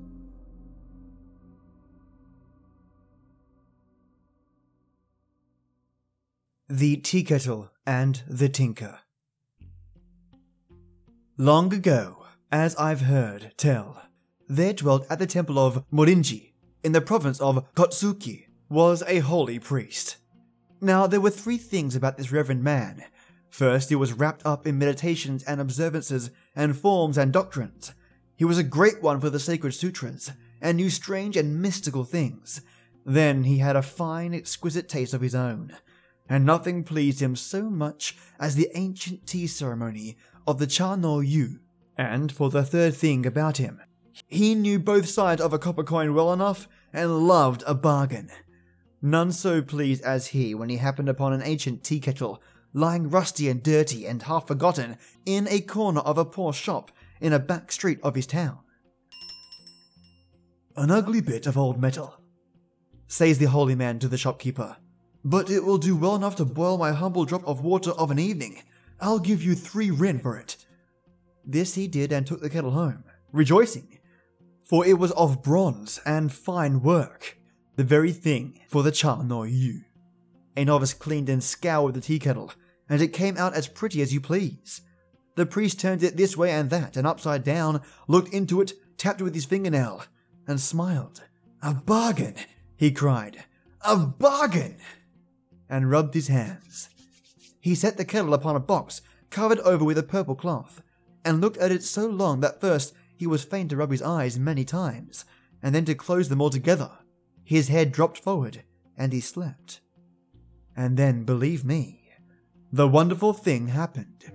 The 6.67 6.97
Tea 6.97 7.23
Kettle 7.23 7.71
and 7.85 8.21
the 8.27 8.47
Tinker. 8.47 8.99
Long 11.37 11.73
ago, 11.73 12.25
as 12.51 12.75
I've 12.75 13.01
heard 13.01 13.53
tell, 13.57 14.03
there 14.47 14.73
dwelt 14.73 15.05
at 15.09 15.19
the 15.19 15.25
temple 15.25 15.57
of 15.57 15.83
Morinji, 15.89 16.51
in 16.83 16.91
the 16.91 17.01
province 17.01 17.39
of 17.39 17.73
Kotsuki, 17.73 18.45
was 18.69 19.03
a 19.07 19.19
holy 19.19 19.57
priest. 19.57 20.17
Now, 20.81 21.07
there 21.07 21.21
were 21.21 21.29
three 21.29 21.57
things 21.57 21.95
about 21.95 22.17
this 22.17 22.31
reverend 22.31 22.63
man. 22.63 23.03
First, 23.49 23.89
he 23.89 23.95
was 23.95 24.13
wrapped 24.13 24.45
up 24.45 24.67
in 24.67 24.77
meditations 24.77 25.43
and 25.43 25.59
observances 25.59 26.31
and 26.55 26.77
forms 26.77 27.17
and 27.17 27.33
doctrines. 27.33 27.93
He 28.35 28.45
was 28.45 28.57
a 28.57 28.63
great 28.63 29.01
one 29.01 29.19
for 29.19 29.29
the 29.29 29.39
sacred 29.39 29.73
sutras, 29.73 30.31
and 30.61 30.77
knew 30.77 30.89
strange 30.89 31.35
and 31.35 31.61
mystical 31.61 32.03
things. 32.03 32.61
Then 33.05 33.43
he 33.43 33.57
had 33.57 33.75
a 33.75 33.81
fine, 33.81 34.33
exquisite 34.33 34.87
taste 34.87 35.13
of 35.13 35.21
his 35.21 35.35
own, 35.35 35.75
and 36.27 36.45
nothing 36.45 36.83
pleased 36.83 37.21
him 37.21 37.35
so 37.35 37.69
much 37.69 38.17
as 38.39 38.55
the 38.55 38.69
ancient 38.75 39.25
tea 39.25 39.47
ceremony 39.47 40.17
of 40.45 40.59
the 40.59 40.67
Cha 40.67 40.95
no 40.95 41.19
Yu. 41.19 41.59
And 41.97 42.31
for 42.31 42.49
the 42.49 42.63
third 42.63 42.93
thing 42.93 43.25
about 43.25 43.57
him, 43.57 43.81
he 44.27 44.55
knew 44.55 44.79
both 44.79 45.09
sides 45.09 45.41
of 45.41 45.53
a 45.53 45.59
copper 45.59 45.83
coin 45.83 46.13
well 46.13 46.31
enough 46.31 46.67
and 46.93 47.27
loved 47.27 47.63
a 47.65 47.73
bargain. 47.73 48.29
None 49.01 49.31
so 49.31 49.61
pleased 49.61 50.03
as 50.03 50.27
he 50.27 50.53
when 50.53 50.69
he 50.69 50.77
happened 50.77 51.09
upon 51.09 51.33
an 51.33 51.41
ancient 51.43 51.83
tea 51.83 51.99
kettle 51.99 52.41
lying 52.73 53.09
rusty 53.09 53.49
and 53.49 53.63
dirty 53.63 54.05
and 54.05 54.23
half 54.23 54.47
forgotten 54.47 54.97
in 55.25 55.47
a 55.49 55.61
corner 55.61 56.01
of 56.01 56.17
a 56.17 56.25
poor 56.25 56.53
shop 56.53 56.91
in 57.19 57.33
a 57.33 57.39
back 57.39 57.71
street 57.71 57.99
of 58.03 58.15
his 58.15 58.27
town. 58.27 58.59
An 60.75 60.91
ugly 60.91 61.21
bit 61.21 61.45
of 61.45 61.57
old 61.57 61.81
metal, 61.81 62.19
says 63.07 63.37
the 63.37 63.45
holy 63.45 63.75
man 63.75 63.99
to 63.99 64.07
the 64.07 64.17
shopkeeper, 64.17 64.77
but 65.25 65.49
it 65.49 65.65
will 65.65 65.77
do 65.77 65.95
well 65.95 66.15
enough 66.15 66.35
to 66.37 66.45
boil 66.45 66.77
my 66.77 66.91
humble 66.91 67.25
drop 67.25 67.45
of 67.45 67.61
water 67.61 67.91
of 67.91 68.11
an 68.11 68.19
evening. 68.19 68.61
I'll 69.01 69.19
give 69.19 69.43
you 69.43 69.55
three 69.55 69.91
rin 69.91 70.19
for 70.19 70.37
it. 70.37 70.57
This 71.45 71.73
he 71.73 71.87
did 71.87 72.11
and 72.13 72.25
took 72.25 72.41
the 72.41 72.49
kettle 72.49 72.71
home, 72.71 73.03
rejoicing, 73.31 73.99
for 74.63 74.85
it 74.85 74.99
was 74.99 75.11
of 75.11 75.41
bronze 75.41 75.99
and 76.05 76.31
fine 76.31 76.81
work, 76.81 77.37
the 77.75 77.83
very 77.83 78.11
thing 78.11 78.59
for 78.69 78.83
the 78.83 78.91
Cha 78.91 79.21
no 79.23 79.43
Yu. 79.43 79.81
A 80.55 80.65
novice 80.65 80.93
cleaned 80.93 81.29
and 81.29 81.43
scoured 81.43 81.93
the 81.93 82.01
tea 82.01 82.19
kettle, 82.19 82.51
and 82.89 83.01
it 83.01 83.13
came 83.13 83.37
out 83.37 83.53
as 83.53 83.67
pretty 83.67 84.01
as 84.01 84.13
you 84.13 84.19
please. 84.19 84.81
The 85.35 85.45
priest 85.45 85.79
turned 85.79 86.03
it 86.03 86.17
this 86.17 86.35
way 86.35 86.51
and 86.51 86.69
that, 86.69 86.97
and 86.97 87.07
upside 87.07 87.43
down, 87.43 87.81
looked 88.07 88.33
into 88.33 88.61
it, 88.61 88.73
tapped 88.97 89.21
it 89.21 89.23
with 89.23 89.35
his 89.35 89.45
fingernail, 89.45 90.03
and 90.47 90.59
smiled. 90.59 91.23
A 91.61 91.73
bargain, 91.73 92.35
he 92.75 92.91
cried. 92.91 93.45
A 93.81 93.97
bargain! 93.97 94.77
And 95.69 95.89
rubbed 95.89 96.13
his 96.13 96.27
hands. 96.27 96.89
He 97.61 97.75
set 97.75 97.97
the 97.97 98.05
kettle 98.05 98.33
upon 98.33 98.55
a 98.55 98.59
box 98.59 99.01
covered 99.29 99.59
over 99.59 99.85
with 99.85 99.97
a 99.97 100.03
purple 100.03 100.35
cloth, 100.35 100.81
and 101.23 101.41
looked 101.41 101.57
at 101.57 101.71
it 101.71 101.83
so 101.83 102.07
long 102.07 102.39
that 102.39 102.61
first 102.61 102.93
he 103.15 103.27
was 103.27 103.43
fain 103.43 103.67
to 103.67 103.77
rub 103.77 103.91
his 103.91 104.01
eyes 104.01 104.39
many 104.39 104.65
times, 104.65 105.25
and 105.61 105.75
then 105.75 105.85
to 105.85 105.95
close 105.95 106.29
them 106.29 106.41
altogether. 106.41 106.91
His 107.43 107.67
head 107.67 107.91
dropped 107.91 108.17
forward, 108.17 108.63
and 108.97 109.13
he 109.13 109.19
slept. 109.19 109.81
And 110.79 110.95
then, 110.95 111.25
believe 111.25 111.65
me, 111.65 112.09
the 112.71 112.87
wonderful 112.87 113.33
thing 113.33 113.67
happened. 113.67 114.31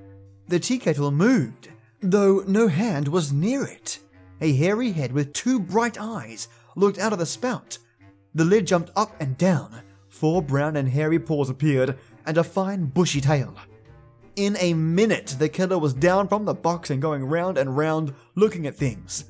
The 0.46 0.60
tea 0.60 0.76
kettle 0.76 1.10
moved, 1.10 1.70
though 2.02 2.44
no 2.46 2.68
hand 2.68 3.08
was 3.08 3.32
near 3.32 3.64
it. 3.64 3.98
A 4.42 4.52
hairy 4.52 4.92
head 4.92 5.10
with 5.10 5.32
two 5.32 5.58
bright 5.58 5.96
eyes 5.98 6.48
looked 6.76 6.98
out 6.98 7.14
of 7.14 7.18
the 7.18 7.24
spout. 7.24 7.78
The 8.34 8.44
lid 8.44 8.66
jumped 8.66 8.90
up 8.94 9.18
and 9.18 9.38
down. 9.38 9.80
Four 10.10 10.42
brown 10.42 10.76
and 10.76 10.86
hairy 10.86 11.18
paws 11.18 11.48
appeared, 11.48 11.98
and 12.26 12.36
a 12.36 12.44
fine 12.44 12.84
bushy 12.88 13.22
tail. 13.22 13.54
In 14.36 14.58
a 14.60 14.74
minute, 14.74 15.36
the 15.38 15.48
kettle 15.48 15.80
was 15.80 15.94
down 15.94 16.28
from 16.28 16.44
the 16.44 16.52
box 16.52 16.90
and 16.90 17.00
going 17.00 17.24
round 17.24 17.56
and 17.56 17.74
round, 17.74 18.12
looking 18.34 18.66
at 18.66 18.76
things. 18.76 19.24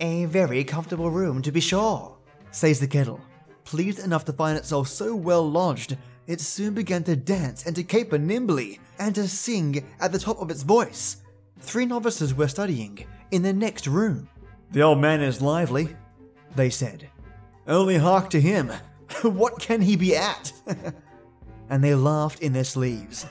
A 0.00 0.26
very 0.26 0.64
comfortable 0.64 1.10
room, 1.10 1.40
to 1.40 1.50
be 1.50 1.60
sure, 1.60 2.18
says 2.50 2.78
the 2.78 2.86
kettle, 2.86 3.22
pleased 3.64 4.00
enough 4.00 4.26
to 4.26 4.34
find 4.34 4.58
itself 4.58 4.88
so 4.88 5.16
well 5.16 5.50
lodged 5.50 5.96
it 6.26 6.40
soon 6.40 6.74
began 6.74 7.02
to 7.04 7.16
dance 7.16 7.66
and 7.66 7.74
to 7.76 7.82
caper 7.82 8.18
nimbly 8.18 8.78
and 8.98 9.14
to 9.14 9.26
sing 9.28 9.84
at 10.00 10.12
the 10.12 10.18
top 10.18 10.40
of 10.40 10.50
its 10.50 10.62
voice. 10.62 11.18
Three 11.60 11.86
novices 11.86 12.34
were 12.34 12.48
studying 12.48 13.06
in 13.30 13.42
the 13.42 13.52
next 13.52 13.86
room. 13.86 14.28
The 14.70 14.82
old 14.82 14.98
man 14.98 15.20
is 15.20 15.42
lively, 15.42 15.96
they 16.54 16.70
said. 16.70 17.08
Only 17.66 17.98
hark 17.98 18.30
to 18.30 18.40
him. 18.40 18.72
what 19.22 19.60
can 19.60 19.80
he 19.80 19.96
be 19.96 20.16
at? 20.16 20.52
and 21.70 21.82
they 21.82 21.94
laughed 21.94 22.40
in 22.40 22.52
their 22.52 22.64
sleeves. 22.64 23.26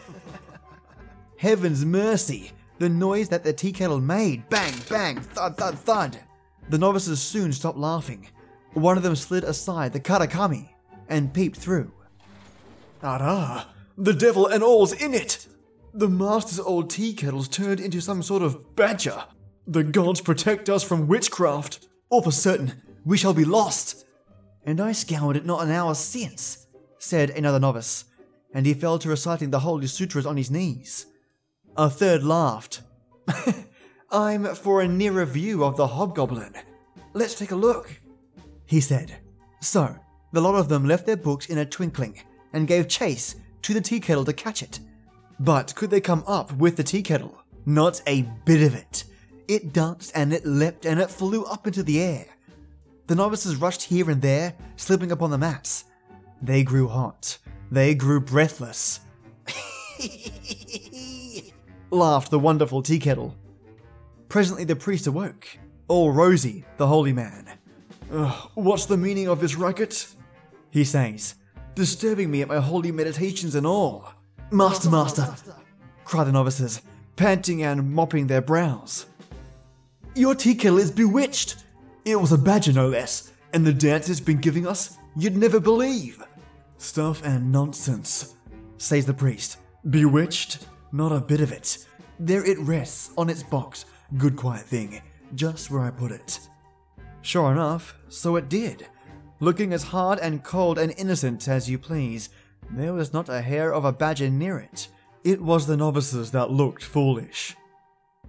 Heaven's 1.37 1.85
mercy! 1.85 2.51
The 2.79 2.89
noise 2.89 3.29
that 3.29 3.43
the 3.43 3.53
tea 3.53 3.71
kettle 3.71 4.01
made 4.01 4.49
bang, 4.49 4.73
bang, 4.89 5.19
thud, 5.19 5.57
thud, 5.57 5.77
thud. 5.79 6.19
The 6.69 6.77
novices 6.77 7.21
soon 7.21 7.53
stopped 7.53 7.77
laughing. 7.77 8.27
One 8.73 8.97
of 8.97 9.03
them 9.03 9.15
slid 9.15 9.43
aside 9.43 9.93
the 9.93 9.99
karakami 9.99 10.69
and 11.09 11.33
peeped 11.33 11.57
through. 11.57 11.91
Ara! 13.03 13.67
The 13.97 14.13
devil 14.13 14.47
and 14.47 14.63
all's 14.63 14.93
in 14.93 15.13
it! 15.13 15.47
The 15.93 16.07
master's 16.07 16.59
old 16.59 16.89
tea 16.89 17.13
kettle's 17.13 17.47
turned 17.47 17.79
into 17.79 17.99
some 17.99 18.23
sort 18.23 18.43
of 18.43 18.75
badger. 18.75 19.25
The 19.67 19.83
gods 19.83 20.21
protect 20.21 20.69
us 20.69 20.83
from 20.83 21.07
witchcraft, 21.07 21.87
or 22.09 22.23
for 22.23 22.31
certain, 22.31 22.81
we 23.05 23.17
shall 23.17 23.33
be 23.33 23.45
lost. 23.45 24.05
And 24.63 24.79
I 24.79 24.91
scoured 24.91 25.35
it 25.35 25.45
not 25.45 25.63
an 25.63 25.71
hour 25.71 25.95
since, 25.95 26.67
said 26.99 27.31
another 27.31 27.59
novice, 27.59 28.05
and 28.53 28.65
he 28.65 28.73
fell 28.73 28.99
to 28.99 29.09
reciting 29.09 29.49
the 29.49 29.59
Holy 29.59 29.87
Sutras 29.87 30.25
on 30.25 30.37
his 30.37 30.51
knees. 30.51 31.07
A 31.75 31.89
third 31.89 32.23
laughed. 32.23 32.81
I'm 34.11 34.55
for 34.55 34.81
a 34.81 34.87
nearer 34.87 35.25
view 35.25 35.63
of 35.63 35.77
the 35.77 35.87
hobgoblin. 35.87 36.53
Let's 37.13 37.35
take 37.35 37.51
a 37.51 37.55
look, 37.55 38.01
he 38.65 38.79
said. 38.79 39.17
So, 39.61 39.95
the 40.31 40.41
lot 40.41 40.55
of 40.55 40.69
them 40.69 40.85
left 40.85 41.05
their 41.05 41.17
books 41.17 41.47
in 41.47 41.57
a 41.57 41.65
twinkling 41.65 42.21
and 42.53 42.67
gave 42.67 42.87
chase 42.87 43.35
to 43.61 43.73
the 43.73 43.81
tea 43.81 43.99
kettle 43.99 44.25
to 44.25 44.33
catch 44.33 44.63
it. 44.63 44.79
But 45.39 45.73
could 45.75 45.89
they 45.89 46.01
come 46.01 46.23
up 46.27 46.51
with 46.53 46.77
the 46.77 46.83
tea 46.83 47.01
kettle? 47.01 47.37
Not 47.65 48.01
a 48.07 48.23
bit 48.45 48.63
of 48.63 48.75
it. 48.75 49.03
It 49.47 49.73
danced 49.73 50.11
and 50.15 50.33
it 50.33 50.45
leapt 50.45 50.85
and 50.85 50.99
it 50.99 51.09
flew 51.09 51.43
up 51.45 51.67
into 51.67 51.83
the 51.83 52.01
air. 52.01 52.25
The 53.07 53.15
novices 53.15 53.55
rushed 53.55 53.83
here 53.83 54.09
and 54.09 54.21
there, 54.21 54.53
slipping 54.75 55.11
upon 55.11 55.31
the 55.31 55.37
mats. 55.37 55.85
They 56.41 56.63
grew 56.63 56.87
hot. 56.87 57.37
They 57.71 57.95
grew 57.95 58.19
breathless. 58.19 59.01
laughed 61.91 62.31
the 62.31 62.39
wonderful 62.39 62.81
tea 62.81 62.99
kettle. 62.99 63.35
Presently 64.29 64.63
the 64.63 64.75
priest 64.75 65.07
awoke, 65.07 65.47
all 65.87 66.11
rosy, 66.11 66.65
the 66.77 66.87
holy 66.87 67.13
man. 67.13 67.47
what's 68.55 68.85
the 68.85 68.97
meaning 68.97 69.27
of 69.27 69.41
this 69.41 69.55
racket? 69.55 70.07
He 70.69 70.85
says, 70.85 71.35
disturbing 71.75 72.29
me 72.29 72.41
at 72.41 72.47
my 72.47 72.59
holy 72.59 72.91
meditations 72.91 73.55
and 73.55 73.65
all. 73.65 74.13
Master, 74.51 74.89
master, 74.89 75.33
cried 76.03 76.25
the 76.25 76.31
novices, 76.31 76.81
panting 77.15 77.63
and 77.63 77.91
mopping 77.91 78.27
their 78.27 78.41
brows. 78.41 79.05
Your 80.15 80.35
tea 80.35 80.55
kettle 80.55 80.79
is 80.79 80.91
bewitched. 80.91 81.63
It 82.03 82.19
was 82.19 82.31
a 82.31 82.37
badger, 82.37 82.73
no 82.73 82.89
less, 82.89 83.31
and 83.53 83.65
the 83.65 83.73
dance 83.73 84.09
it's 84.09 84.19
been 84.19 84.39
giving 84.39 84.67
us, 84.67 84.97
you'd 85.15 85.37
never 85.37 85.59
believe. 85.59 86.21
Stuff 86.77 87.23
and 87.23 87.51
nonsense, 87.51 88.35
says 88.77 89.05
the 89.05 89.13
priest. 89.13 89.57
Bewitched? 89.89 90.67
Not 90.91 91.11
a 91.11 91.21
bit 91.21 91.39
of 91.39 91.51
it. 91.51 91.85
There 92.19 92.45
it 92.45 92.59
rests 92.59 93.11
on 93.17 93.29
its 93.29 93.43
box, 93.43 93.85
good 94.17 94.35
quiet 94.35 94.65
thing, 94.65 95.01
just 95.35 95.71
where 95.71 95.81
I 95.81 95.91
put 95.91 96.11
it. 96.11 96.39
Sure 97.21 97.51
enough, 97.51 97.95
so 98.09 98.35
it 98.35 98.49
did. 98.49 98.87
Looking 99.41 99.73
as 99.73 99.81
hard 99.81 100.19
and 100.19 100.43
cold 100.43 100.77
and 100.77 100.93
innocent 100.97 101.47
as 101.47 101.67
you 101.67 101.79
please, 101.79 102.29
there 102.69 102.93
was 102.93 103.11
not 103.11 103.27
a 103.27 103.41
hair 103.41 103.73
of 103.73 103.83
a 103.83 103.91
badger 103.91 104.29
near 104.29 104.59
it. 104.59 104.87
It 105.23 105.41
was 105.41 105.65
the 105.65 105.75
novices 105.75 106.29
that 106.29 106.51
looked 106.51 106.83
foolish. 106.83 107.55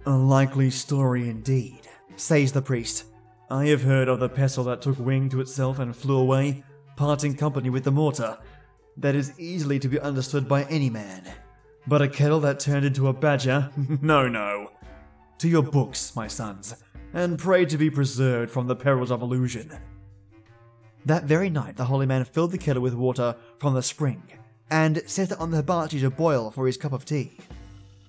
A 0.07 0.11
likely 0.11 0.71
story 0.71 1.29
indeed, 1.29 1.81
says 2.15 2.51
the 2.51 2.63
priest. 2.63 3.05
I 3.51 3.67
have 3.67 3.83
heard 3.83 4.07
of 4.07 4.19
the 4.19 4.27
pestle 4.27 4.63
that 4.63 4.81
took 4.81 4.97
wing 4.97 5.29
to 5.29 5.39
itself 5.39 5.77
and 5.77 5.95
flew 5.95 6.17
away, 6.17 6.63
parting 6.95 7.35
company 7.35 7.69
with 7.69 7.83
the 7.83 7.91
mortar. 7.91 8.39
That 8.97 9.13
is 9.13 9.39
easily 9.39 9.77
to 9.79 9.87
be 9.87 9.99
understood 9.99 10.47
by 10.49 10.63
any 10.63 10.89
man. 10.89 11.31
But 11.85 12.01
a 12.01 12.07
kettle 12.07 12.39
that 12.39 12.59
turned 12.59 12.85
into 12.85 13.07
a 13.07 13.13
badger? 13.13 13.69
no, 14.01 14.27
no. 14.27 14.71
To 15.37 15.47
your 15.47 15.61
books, 15.61 16.15
my 16.15 16.27
sons, 16.27 16.75
and 17.13 17.37
pray 17.37 17.65
to 17.65 17.77
be 17.77 17.91
preserved 17.91 18.49
from 18.49 18.65
the 18.65 18.75
perils 18.75 19.11
of 19.11 19.21
illusion. 19.21 19.77
That 21.05 21.25
very 21.25 21.49
night, 21.49 21.75
the 21.75 21.85
holy 21.85 22.05
man 22.05 22.23
filled 22.23 22.51
the 22.51 22.57
kettle 22.57 22.81
with 22.81 22.93
water 22.93 23.35
from 23.59 23.73
the 23.73 23.83
spring 23.83 24.23
and 24.71 25.03
set 25.05 25.31
it 25.31 25.39
on 25.39 25.51
the 25.51 25.57
hibachi 25.57 25.99
to 25.99 26.09
boil 26.09 26.49
for 26.49 26.65
his 26.65 26.77
cup 26.77 26.93
of 26.93 27.05
tea. 27.05 27.37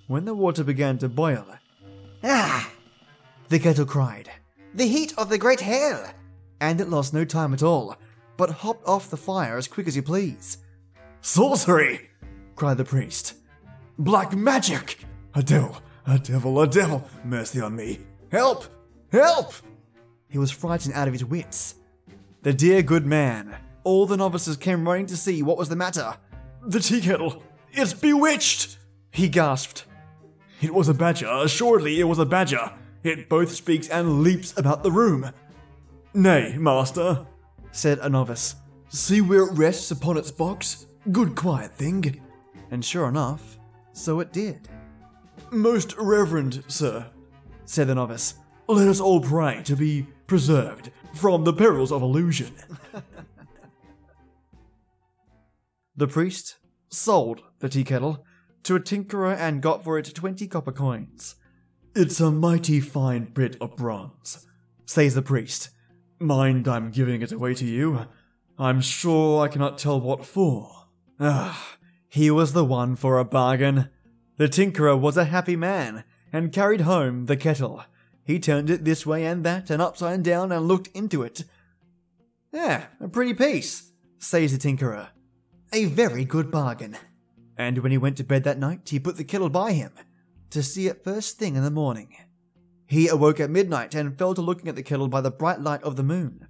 When 0.07 0.25
the 0.25 0.35
water 0.35 0.63
began 0.63 0.99
to 0.99 1.09
boil, 1.09 1.47
Ah! 2.23 2.71
The 3.49 3.59
kettle 3.59 3.85
cried, 3.85 4.31
The 4.75 4.87
heat 4.87 5.13
of 5.19 5.29
the 5.29 5.39
great 5.39 5.61
hell! 5.61 6.11
And 6.61 6.81
it 6.81 6.89
lost 6.89 7.13
no 7.13 7.25
time 7.25 7.53
at 7.53 7.63
all, 7.63 7.97
but 8.37 8.51
hopped 8.51 8.87
off 8.87 9.11
the 9.11 9.17
fire 9.17 9.57
as 9.59 9.69
quick 9.69 9.89
as 9.89 9.97
you 9.97 10.03
please. 10.03 10.59
Sorcery! 11.21 12.11
cried 12.55 12.79
the 12.79 12.85
priest. 12.85 13.35
Black 13.99 14.35
magic! 14.35 14.99
A 15.35 15.43
devil, 15.43 15.77
a 16.07 16.19
devil, 16.19 16.61
a 16.61 16.67
devil! 16.67 17.07
Mercy 17.25 17.61
on 17.61 17.75
me! 17.77 17.99
Help! 18.31 18.65
Help! 19.11 19.53
He 20.29 20.39
was 20.39 20.51
frightened 20.51 20.95
out 20.95 21.09
of 21.09 21.15
his 21.15 21.25
wits. 21.25 21.75
The 22.45 22.53
dear 22.53 22.83
good 22.83 23.07
man. 23.07 23.57
All 23.85 24.05
the 24.05 24.19
novices 24.19 24.59
came 24.59 24.87
running 24.87 25.07
to 25.07 25.17
see 25.17 25.43
what 25.43 25.57
was 25.57 25.71
the 25.71 25.77
matter. 25.77 26.15
The 26.63 26.79
tea 26.79 27.01
kettle! 27.01 27.43
It's 27.73 27.95
bewitched! 27.95 28.77
He 29.11 29.31
gasped. 29.31 29.87
It 30.61 30.75
was 30.75 30.91
a 30.91 30.95
badger, 30.95 31.27
assuredly 31.27 32.01
it 32.01 32.05
was 32.05 32.19
a 32.19 32.27
badger. 32.27 32.71
It 33.03 33.31
both 33.31 33.51
speaks 33.51 33.89
and 33.89 34.23
leaps 34.23 34.53
about 34.59 34.83
the 34.83 34.93
room. 34.93 35.31
Nay, 36.13 36.57
master, 36.59 37.27
said 37.73 37.99
a 38.01 38.11
novice. 38.11 38.57
See 38.89 39.23
where 39.23 39.45
it 39.45 39.57
rests 39.57 39.91
upon 39.91 40.19
its 40.19 40.31
box? 40.31 40.87
Good 41.13 41.35
quiet 41.35 41.73
thing. 41.73 42.21
And 42.71 42.85
sure 42.85 43.09
enough, 43.09 43.59
so 43.95 44.21
it 44.21 44.35
did. 44.35 44.69
Most 45.51 45.95
reverend 45.97 46.63
sir, 46.69 47.07
said 47.65 47.87
the 47.87 47.95
novice, 47.95 48.35
let 48.69 48.87
us 48.87 49.01
all 49.01 49.23
pray 49.23 49.63
to 49.65 49.77
be 49.77 50.07
preserved 50.27 50.91
from 51.15 51.45
the 51.45 51.53
perils 51.53 51.93
of 51.93 52.03
illusion. 52.03 52.53
the 55.97 56.09
priest 56.09 56.57
sold 56.89 57.43
the 57.61 57.69
tea 57.69 57.85
kettle 57.85 58.25
to 58.63 58.77
a 58.77 58.81
tinkerer 58.81 59.37
and 59.37 59.63
got 59.63 59.85
for 59.85 59.99
it 59.99 60.15
twenty 60.15 60.47
copper 60.47 60.73
coins. 60.73 61.37
It's 61.95 62.21
a 62.21 62.31
mighty 62.31 62.81
fine 62.81 63.27
bit 63.27 63.57
of 63.61 63.77
bronze, 63.77 64.47
says 64.87 65.15
the 65.15 65.23
priest. 65.23 65.71
Mind 66.19 66.67
I'm 66.67 66.91
giving 66.91 67.23
it 67.23 67.33
away 67.33 67.55
to 67.55 67.65
you. 67.65 68.07
I'm 68.59 68.81
sure 68.81 69.45
I 69.45 69.49
cannot 69.49 69.79
tell 69.79 70.01
what 70.01 70.25
for. 70.25 70.87
Ah, 71.21 71.77
he 72.09 72.31
was 72.31 72.53
the 72.53 72.65
one 72.65 72.97
for 72.97 73.19
a 73.19 73.25
bargain. 73.25 73.91
The 74.37 74.49
tinkerer 74.49 74.99
was 74.99 75.17
a 75.17 75.27
happy 75.27 75.57
man, 75.57 76.05
and 76.33 76.53
carried 76.53 76.83
home 76.83 77.27
the 77.27 77.37
kettle. 77.37 77.85
He 78.25 78.41
turned 78.41 78.71
it 78.71 78.85
this 78.85 79.05
way 79.05 79.25
and 79.27 79.45
that, 79.45 79.71
and 79.71 79.83
upside 79.83 80.23
down, 80.23 80.51
and 80.51 80.67
looked 80.67 80.89
into 80.95 81.23
it. 81.23 81.45
Ah, 82.55 82.89
a 83.01 83.09
pretty 83.09 83.35
piece, 83.35 83.91
says 84.19 84.53
the 84.53 84.59
tinkerer. 84.59 85.09
A 85.73 85.87
very 85.87 86.25
good 86.25 86.51
bargain. 86.51 86.97
And 87.57 87.79
when 87.79 87.93
he 87.93 87.99
went 87.99 88.17
to 88.17 88.25
bed 88.25 88.45
that 88.45 88.59
night, 88.59 88.89
he 88.89 88.99
put 88.99 89.17
the 89.17 89.25
kettle 89.25 89.51
by 89.51 89.73
him 89.73 89.93
to 90.51 90.63
see 90.63 90.87
it 90.87 91.05
first 91.05 91.39
thing 91.39 91.57
in 91.57 91.65
the 91.65 91.71
morning. 91.71 92.17
He 92.87 93.09
awoke 93.09 93.41
at 93.41 93.51
midnight 93.51 93.95
and 93.95 94.17
fell 94.17 94.35
to 94.35 94.41
looking 94.41 94.69
at 94.69 94.77
the 94.77 94.83
kettle 94.83 95.09
by 95.09 95.21
the 95.21 95.31
bright 95.31 95.61
light 95.61 95.83
of 95.83 95.97
the 95.97 96.03
moon. 96.03 96.47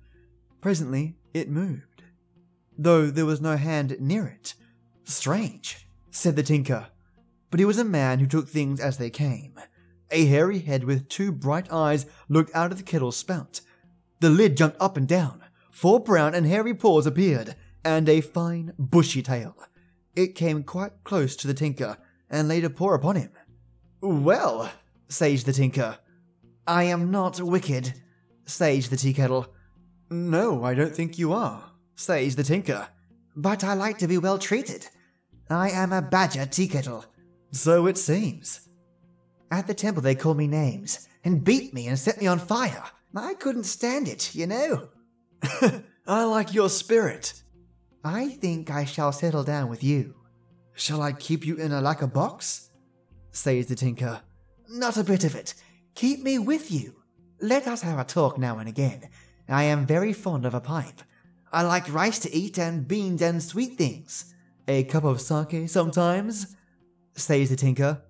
Presently, 0.60 1.16
it 1.32 1.50
moved, 1.50 2.02
though 2.76 3.06
there 3.06 3.26
was 3.26 3.40
no 3.40 3.56
hand 3.56 3.96
near 4.00 4.26
it. 4.26 4.54
Strange, 5.04 5.86
said 6.10 6.36
the 6.36 6.42
tinker. 6.42 6.88
But 7.50 7.60
he 7.60 7.66
was 7.66 7.78
a 7.78 7.84
man 7.84 8.18
who 8.18 8.26
took 8.26 8.48
things 8.48 8.80
as 8.80 8.98
they 8.98 9.10
came. 9.10 9.58
A 10.10 10.26
hairy 10.26 10.60
head 10.60 10.84
with 10.84 11.08
two 11.08 11.32
bright 11.32 11.72
eyes 11.72 12.06
looked 12.28 12.54
out 12.54 12.70
of 12.70 12.78
the 12.78 12.84
kettle's 12.84 13.16
spout. 13.16 13.60
The 14.20 14.30
lid 14.30 14.56
jumped 14.56 14.76
up 14.80 14.96
and 14.96 15.08
down. 15.08 15.42
Four 15.70 16.00
brown 16.00 16.34
and 16.34 16.46
hairy 16.46 16.74
paws 16.74 17.06
appeared, 17.06 17.56
and 17.84 18.08
a 18.08 18.20
fine, 18.20 18.72
bushy 18.78 19.22
tail. 19.22 19.56
It 20.14 20.34
came 20.34 20.62
quite 20.62 21.04
close 21.04 21.34
to 21.36 21.46
the 21.46 21.54
tinker 21.54 21.98
and 22.30 22.48
laid 22.48 22.64
a 22.64 22.70
paw 22.70 22.94
upon 22.94 23.16
him. 23.16 23.30
Well, 24.00 24.70
says 25.08 25.44
the 25.44 25.52
tinker. 25.52 25.98
I 26.66 26.84
am 26.84 27.10
not 27.10 27.40
wicked, 27.40 27.94
says 28.46 28.88
the 28.88 28.96
tea 28.96 29.12
kettle. 29.12 29.52
No, 30.10 30.64
I 30.64 30.74
don't 30.74 30.94
think 30.94 31.18
you 31.18 31.32
are, 31.32 31.72
says 31.96 32.36
the 32.36 32.44
tinker. 32.44 32.88
But 33.36 33.64
I 33.64 33.74
like 33.74 33.98
to 33.98 34.08
be 34.08 34.18
well 34.18 34.38
treated. 34.38 34.86
I 35.50 35.70
am 35.70 35.92
a 35.92 36.00
badger 36.02 36.46
tea 36.46 36.68
kettle. 36.68 37.04
So 37.50 37.86
it 37.86 37.98
seems. 37.98 38.68
At 39.54 39.68
the 39.68 39.74
temple 39.74 40.02
they 40.02 40.16
called 40.16 40.36
me 40.36 40.48
names 40.48 41.08
and 41.22 41.44
beat 41.44 41.72
me 41.72 41.86
and 41.86 41.96
set 41.96 42.20
me 42.20 42.26
on 42.26 42.40
fire. 42.40 42.82
I 43.14 43.34
couldn't 43.34 43.64
stand 43.64 44.08
it, 44.08 44.34
you 44.34 44.48
know. 44.48 44.88
I 46.08 46.24
like 46.24 46.52
your 46.52 46.68
spirit, 46.68 47.40
I 48.02 48.30
think 48.30 48.68
I 48.72 48.84
shall 48.84 49.12
settle 49.12 49.44
down 49.44 49.68
with 49.68 49.84
you. 49.84 50.16
Shall 50.72 51.00
I 51.00 51.12
keep 51.12 51.46
you 51.46 51.54
in 51.54 51.70
a 51.70 51.80
lacquer 51.80 52.08
box? 52.08 52.70
says 53.30 53.68
the 53.68 53.76
tinker. 53.76 54.22
Not 54.68 54.96
a 54.96 55.04
bit 55.04 55.22
of 55.22 55.36
it. 55.36 55.54
Keep 55.94 56.24
me 56.24 56.40
with 56.40 56.72
you. 56.72 56.96
Let 57.40 57.68
us 57.68 57.82
have 57.82 58.00
a 58.00 58.04
talk 58.04 58.36
now 58.36 58.58
and 58.58 58.68
again. 58.68 59.08
I 59.48 59.62
am 59.64 59.86
very 59.86 60.12
fond 60.12 60.46
of 60.46 60.54
a 60.54 60.60
pipe. 60.60 61.00
I 61.52 61.62
like 61.62 61.94
rice 61.94 62.18
to 62.20 62.34
eat 62.34 62.58
and 62.58 62.88
beans 62.88 63.22
and 63.22 63.40
sweet 63.40 63.78
things. 63.78 64.34
A 64.66 64.82
cup 64.82 65.04
of 65.04 65.20
sake 65.20 65.68
sometimes, 65.68 66.56
says 67.14 67.50
the 67.50 67.56
tinker. 67.56 68.02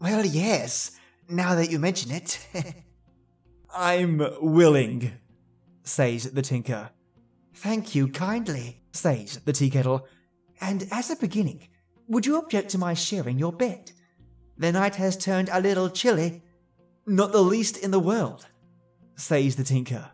Well, 0.00 0.24
yes, 0.24 0.92
now 1.28 1.54
that 1.54 1.70
you 1.70 1.78
mention 1.78 2.10
it. 2.10 2.38
I'm 3.74 4.22
willing, 4.40 5.12
says 5.82 6.30
the 6.30 6.42
tinker. 6.42 6.90
Thank 7.54 7.94
you 7.94 8.08
kindly, 8.08 8.82
says 8.92 9.40
the 9.44 9.52
tea 9.52 9.68
kettle. 9.68 10.08
And 10.60 10.88
as 10.90 11.10
a 11.10 11.16
beginning, 11.16 11.68
would 12.08 12.24
you 12.24 12.38
object 12.38 12.70
to 12.70 12.78
my 12.78 12.94
sharing 12.94 13.38
your 13.38 13.52
bed? 13.52 13.92
The 14.56 14.72
night 14.72 14.96
has 14.96 15.16
turned 15.16 15.50
a 15.52 15.60
little 15.60 15.90
chilly. 15.90 16.42
Not 17.06 17.32
the 17.32 17.42
least 17.42 17.76
in 17.76 17.90
the 17.90 18.00
world, 18.00 18.46
says 19.16 19.56
the 19.56 19.64
tinker. 19.64 20.10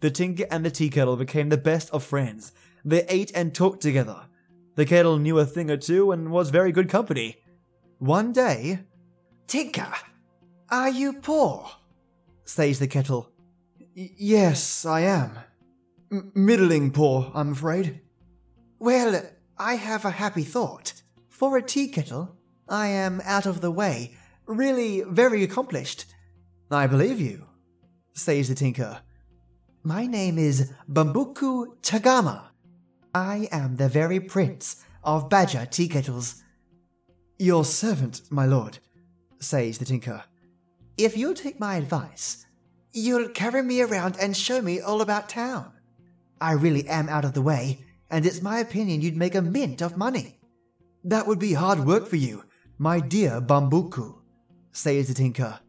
The 0.00 0.10
tinker 0.10 0.46
and 0.50 0.64
the 0.64 0.70
tea 0.70 0.88
kettle 0.88 1.16
became 1.16 1.50
the 1.50 1.56
best 1.56 1.90
of 1.90 2.04
friends. 2.04 2.52
They 2.84 3.04
ate 3.08 3.32
and 3.34 3.54
talked 3.54 3.82
together. 3.82 4.22
The 4.76 4.86
kettle 4.86 5.18
knew 5.18 5.38
a 5.38 5.44
thing 5.44 5.70
or 5.70 5.76
two 5.76 6.10
and 6.10 6.30
was 6.30 6.48
very 6.50 6.72
good 6.72 6.88
company. 6.88 7.36
One 7.98 8.32
day, 8.32 8.80
Tinker, 9.50 9.92
are 10.70 10.90
you 10.90 11.12
poor? 11.12 11.68
says 12.44 12.78
the 12.78 12.86
kettle. 12.86 13.32
yes, 13.96 14.84
I 14.86 15.00
am. 15.00 15.40
M- 16.12 16.30
middling 16.36 16.92
poor, 16.92 17.32
I'm 17.34 17.50
afraid. 17.50 18.00
Well, 18.78 19.20
I 19.58 19.74
have 19.74 20.04
a 20.04 20.12
happy 20.12 20.44
thought. 20.44 20.92
For 21.28 21.56
a 21.56 21.62
tea 21.62 21.88
kettle, 21.88 22.36
I 22.68 22.86
am 22.86 23.20
out 23.24 23.44
of 23.44 23.60
the 23.60 23.72
way, 23.72 24.14
really 24.46 25.02
very 25.02 25.42
accomplished. 25.42 26.04
I 26.70 26.86
believe 26.86 27.20
you, 27.20 27.44
says 28.12 28.50
the 28.50 28.54
tinker. 28.54 29.00
My 29.82 30.06
name 30.06 30.38
is 30.38 30.70
Bambuku 30.88 31.76
Chagama. 31.82 32.50
I 33.12 33.48
am 33.50 33.74
the 33.74 33.88
very 33.88 34.20
prince 34.20 34.76
of 35.02 35.28
Badger 35.28 35.66
tea 35.66 35.88
kettles. 35.88 36.40
Your 37.40 37.64
servant, 37.64 38.22
my 38.30 38.46
lord, 38.46 38.78
says 39.40 39.78
the 39.78 39.84
Tinker. 39.84 40.24
If 40.96 41.16
you'll 41.16 41.34
take 41.34 41.58
my 41.58 41.76
advice, 41.76 42.46
you'll 42.92 43.28
carry 43.30 43.62
me 43.62 43.80
around 43.80 44.16
and 44.20 44.36
show 44.36 44.60
me 44.60 44.80
all 44.80 45.00
about 45.00 45.28
town. 45.28 45.72
I 46.40 46.52
really 46.52 46.86
am 46.88 47.08
out 47.08 47.24
of 47.24 47.32
the 47.32 47.42
way, 47.42 47.84
and 48.10 48.26
it's 48.26 48.42
my 48.42 48.58
opinion 48.58 49.00
you'd 49.00 49.16
make 49.16 49.34
a 49.34 49.42
mint 49.42 49.80
of 49.80 49.96
money. 49.96 50.38
That 51.04 51.26
would 51.26 51.38
be 51.38 51.54
hard 51.54 51.80
work 51.86 52.06
for 52.06 52.16
you, 52.16 52.44
my 52.78 53.00
dear 53.00 53.40
Bambuku, 53.40 54.16
says 54.72 55.08
the 55.08 55.14
Tinker. 55.14 55.60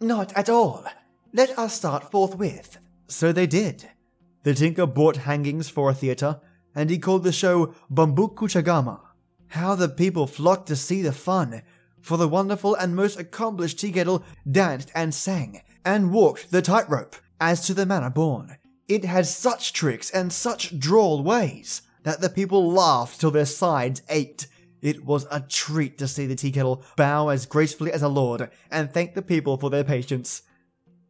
Not 0.00 0.32
at 0.36 0.48
all. 0.48 0.84
Let 1.32 1.58
us 1.58 1.74
start 1.74 2.10
forthwith. 2.10 2.78
So 3.08 3.32
they 3.32 3.46
did. 3.46 3.88
The 4.44 4.54
Tinker 4.54 4.86
bought 4.86 5.16
hangings 5.16 5.68
for 5.68 5.90
a 5.90 5.94
theatre, 5.94 6.40
and 6.74 6.90
he 6.90 6.98
called 6.98 7.24
the 7.24 7.32
show 7.32 7.74
Bambuku 7.92 8.46
Chagama. 8.48 9.00
How 9.48 9.74
the 9.74 9.88
people 9.88 10.26
flocked 10.26 10.68
to 10.68 10.76
see 10.76 11.02
the 11.02 11.12
fun, 11.12 11.62
for 12.02 12.16
the 12.16 12.28
wonderful 12.28 12.74
and 12.74 12.94
most 12.94 13.18
accomplished 13.18 13.78
tea 13.78 13.92
kettle 13.92 14.24
danced 14.50 14.90
and 14.94 15.14
sang, 15.14 15.62
and 15.84 16.12
walked 16.12 16.50
the 16.50 16.62
tightrope, 16.62 17.16
as 17.40 17.66
to 17.66 17.74
the 17.74 17.86
manner 17.86 18.10
born. 18.10 18.56
It 18.88 19.04
had 19.04 19.26
such 19.26 19.72
tricks 19.72 20.10
and 20.10 20.32
such 20.32 20.78
droll 20.78 21.22
ways 21.22 21.82
that 22.04 22.20
the 22.20 22.30
people 22.30 22.72
laughed 22.72 23.20
till 23.20 23.30
their 23.30 23.44
sides 23.44 24.02
ached. 24.08 24.46
It 24.80 25.04
was 25.04 25.26
a 25.30 25.40
treat 25.40 25.98
to 25.98 26.08
see 26.08 26.26
the 26.26 26.36
teakettle 26.36 26.82
bow 26.96 27.28
as 27.28 27.46
gracefully 27.46 27.92
as 27.92 28.02
a 28.02 28.08
lord 28.08 28.50
and 28.70 28.90
thank 28.90 29.14
the 29.14 29.22
people 29.22 29.58
for 29.58 29.70
their 29.70 29.84
patience. 29.84 30.42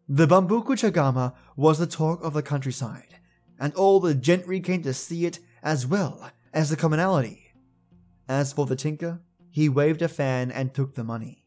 The 0.09 0.27
Bambuku 0.27 0.75
Chagama 0.75 1.35
was 1.55 1.79
the 1.79 1.87
talk 1.87 2.25
of 2.25 2.33
the 2.33 2.43
countryside, 2.43 3.21
and 3.61 3.75
all 3.75 4.01
the 4.01 4.15
gentry 4.15 4.59
came 4.61 4.83
to 4.83 4.95
see 4.95 5.27
it 5.27 5.39
as 5.63 5.87
well 5.87 6.31
as 6.53 6.71
the 6.71 6.77
commonality. 6.77 7.53
As 8.27 8.53
for 8.53 8.65
the 8.65 8.77
tinker, 8.77 9.21
he 9.51 9.69
waved 9.69 10.03
a 10.03 10.09
fan 10.09 10.51
and 10.51 10.73
took 10.73 10.95
the 10.95 11.05
money. 11.05 11.45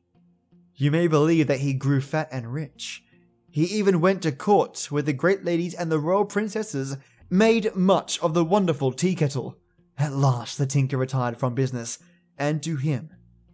You 0.75 0.91
may 0.91 1.07
believe 1.07 1.47
that 1.47 1.59
he 1.59 1.73
grew 1.73 2.01
fat 2.01 2.27
and 2.31 2.53
rich. 2.53 3.03
He 3.49 3.65
even 3.65 4.01
went 4.01 4.21
to 4.23 4.31
court 4.31 4.87
where 4.89 5.03
the 5.03 5.13
great 5.13 5.43
ladies 5.43 5.73
and 5.73 5.91
the 5.91 5.99
royal 5.99 6.25
princesses 6.25 6.97
made 7.29 7.75
much 7.75 8.19
of 8.19 8.33
the 8.33 8.45
wonderful 8.45 8.91
tea 8.91 9.15
kettle. 9.15 9.57
At 9.97 10.13
last 10.13 10.57
the 10.57 10.65
tinker 10.65 10.97
retired 10.97 11.37
from 11.37 11.53
business, 11.53 11.99
and 12.37 12.63
to 12.63 12.77
him 12.77 13.11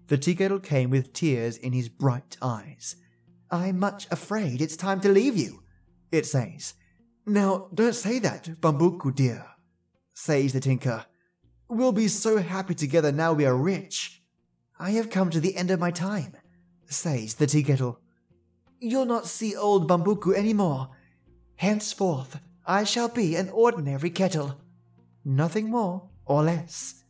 the 0.07 0.17
tea 0.17 0.35
kettle 0.35 0.59
came 0.59 0.89
with 0.89 1.13
tears 1.13 1.57
in 1.57 1.73
his 1.73 1.89
bright 1.89 2.37
eyes. 2.41 2.95
I'm 3.51 3.79
much 3.79 4.07
afraid 4.09 4.61
it's 4.61 4.77
time 4.77 5.01
to 5.01 5.09
leave 5.09 5.35
you, 5.35 5.63
it 6.11 6.25
says. 6.25 6.73
Now, 7.25 7.69
don't 7.73 7.93
say 7.93 8.19
that, 8.19 8.61
Bambuku 8.61 9.13
dear, 9.13 9.45
says 10.13 10.53
the 10.53 10.61
tinker. 10.61 11.05
We'll 11.67 11.91
be 11.91 12.07
so 12.07 12.37
happy 12.37 12.73
together 12.73 13.11
now 13.11 13.33
we 13.33 13.45
are 13.45 13.55
rich. 13.55 14.16
I 14.79 14.91
have 14.91 15.09
come 15.09 15.29
to 15.31 15.39
the 15.39 15.55
end 15.55 15.71
of 15.71 15.79
my 15.79 15.91
time, 15.91 16.33
says 16.85 17.35
the 17.35 17.47
tea 17.47 17.63
kettle. 17.63 17.99
You'll 18.79 19.05
not 19.05 19.25
see 19.25 19.55
old 19.55 19.89
Bambuku 19.89 20.35
any 20.35 20.53
more. 20.53 20.89
Henceforth, 21.55 22.39
I 22.65 22.83
shall 22.83 23.09
be 23.09 23.35
an 23.35 23.49
ordinary 23.49 24.11
kettle. 24.11 24.61
Nothing 25.25 25.69
more 25.69 26.09
or 26.25 26.43
less. 26.43 27.03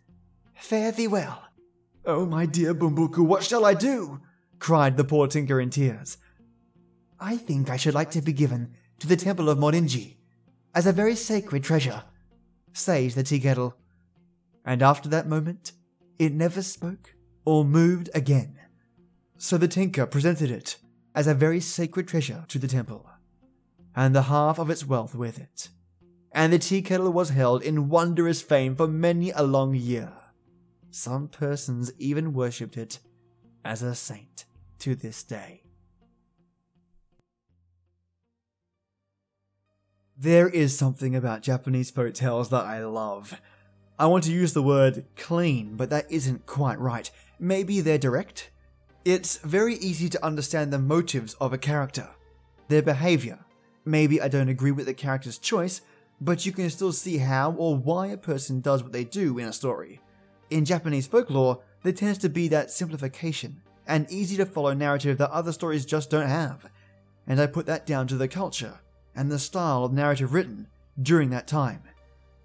Fare 0.56 0.94
thee 0.94 1.08
well. 1.08 1.44
Oh, 2.06 2.26
my 2.26 2.46
dear 2.46 2.74
Bambuku, 2.74 3.20
what 3.20 3.44
shall 3.44 3.66
I 3.66 3.74
do? 3.74 4.22
cried 4.60 4.96
the 4.96 5.04
poor 5.04 5.28
tinker 5.28 5.60
in 5.60 5.70
tears. 5.70 6.18
I 7.20 7.36
think 7.36 7.70
I 7.70 7.78
should 7.78 7.94
like 7.94 8.12
to 8.12 8.22
be 8.22 8.32
given 8.32 8.74
to 9.00 9.08
the 9.08 9.18
temple 9.18 9.50
of 9.50 9.58
Morinji 9.58 10.16
as 10.74 10.88
a 10.88 10.94
very 10.94 11.16
sacred 11.16 11.64
treasure, 11.64 12.04
says 12.72 13.16
the 13.16 13.24
tea 13.24 13.40
kettle. 13.40 13.76
And 14.64 14.82
after 14.82 15.10
that 15.10 15.28
moment, 15.28 15.74
it 16.18 16.34
never 16.34 16.62
spoke 16.62 17.14
or 17.48 17.64
moved 17.64 18.10
again. 18.14 18.60
So 19.38 19.58
the 19.58 19.70
tinker 19.70 20.06
presented 20.06 20.52
it 20.52 20.76
as 21.16 21.28
a 21.28 21.34
very 21.34 21.62
sacred 21.62 22.06
treasure 22.06 22.44
to 22.50 22.60
the 22.60 22.68
temple, 22.68 23.10
and 23.96 24.14
the 24.14 24.24
half 24.24 24.60
of 24.60 24.70
its 24.70 24.86
wealth 24.86 25.16
with 25.16 25.40
it. 25.40 25.70
And 26.34 26.52
the 26.52 26.60
tea 26.60 26.82
kettle 26.82 27.14
was 27.14 27.30
held 27.30 27.64
in 27.64 27.88
wondrous 27.88 28.42
fame 28.42 28.76
for 28.76 28.86
many 28.86 29.32
a 29.32 29.44
long 29.44 29.74
year. 29.74 30.12
Some 30.92 31.30
persons 31.30 31.94
even 31.98 32.34
worshipped 32.34 32.76
it 32.76 33.00
as 33.64 33.82
a 33.82 33.96
saint 33.96 34.44
to 34.80 34.94
this 34.94 35.24
day. 35.24 35.64
There 40.18 40.50
is 40.50 40.78
something 40.78 41.16
about 41.16 41.44
Japanese 41.44 41.92
folk 41.92 42.14
tales 42.14 42.50
that 42.50 42.66
I 42.66 42.84
love. 42.84 43.40
I 43.98 44.08
want 44.08 44.26
to 44.26 44.34
use 44.34 44.52
the 44.52 44.62
word 44.62 45.06
clean, 45.16 45.78
but 45.78 45.90
that 45.92 46.12
isn't 46.12 46.46
quite 46.46 46.78
right. 46.78 47.10
Maybe 47.40 47.82
they're 47.82 47.98
direct? 47.98 48.50
It's 49.06 49.38
very 49.38 49.76
easy 49.76 50.10
to 50.10 50.26
understand 50.26 50.74
the 50.74 50.80
motives 50.80 51.36
of 51.36 51.54
a 51.54 51.58
character, 51.58 52.10
their 52.68 52.82
behavior. 52.82 53.40
Maybe 53.86 54.20
I 54.20 54.28
don't 54.28 54.50
agree 54.50 54.72
with 54.72 54.88
the 54.88 54.94
character's 54.94 55.38
choice, 55.38 55.82
but 56.20 56.46
you 56.46 56.52
can 56.52 56.70
still 56.70 56.92
see 56.92 57.18
how 57.20 57.52
or 57.54 57.76
why 57.76 58.08
a 58.08 58.18
person 58.18 58.60
does 58.60 58.82
what 58.82 58.92
they 58.92 59.04
do 59.04 59.38
in 59.38 59.48
a 59.48 59.54
story. 59.54 60.02
In 60.50 60.66
Japanese 60.66 61.08
folklore, 61.08 61.62
there 61.84 61.94
tends 61.94 62.18
to 62.20 62.30
be 62.30 62.48
that 62.48 62.72
simplification, 62.72 63.62
an 63.86 64.08
easy 64.10 64.36
to 64.38 64.46
follow 64.46 64.74
narrative 64.74 65.20
that 65.20 65.30
other 65.30 65.52
stories 65.52 65.86
just 65.86 66.10
don't 66.10 66.28
have, 66.28 66.70
and 67.28 67.40
I 67.40 67.46
put 67.46 67.68
that 67.68 67.86
down 67.86 68.08
to 68.08 68.16
the 68.16 68.28
culture 68.28 68.80
and 69.16 69.32
the 69.32 69.40
style 69.40 69.86
of 69.86 69.94
narrative 69.94 70.34
written 70.34 70.68
during 71.02 71.30
that 71.30 71.48
time. 71.48 71.84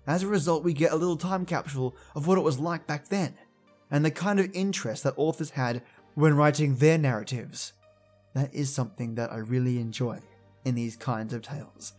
As 0.07 0.23
a 0.23 0.29
result, 0.29 0.65
we 0.65 0.75
get 0.75 0.93
a 0.93 0.97
little 0.97 1.17
time 1.17 1.47
capsule 1.47 1.97
of 2.15 2.27
what 2.27 2.39
it 2.39 2.43
was 2.43 2.59
like 2.59 2.87
back 2.87 3.09
then, 3.09 3.35
and 3.93 4.05
the 4.05 4.11
kind 4.11 4.41
of 4.41 4.51
interest 4.55 5.05
that 5.05 5.15
authors 5.17 5.51
had 5.51 5.83
when 6.15 6.35
writing 6.35 6.77
their 6.77 6.99
narratives. 6.99 7.75
That 8.35 8.53
is 8.53 8.73
something 8.73 9.15
that 9.17 9.31
I 9.31 9.37
really 9.37 9.79
enjoy 9.79 10.21
in 10.65 10.75
these 10.75 10.97
kinds 10.97 11.35
of 11.35 11.43
tales. 11.43 11.93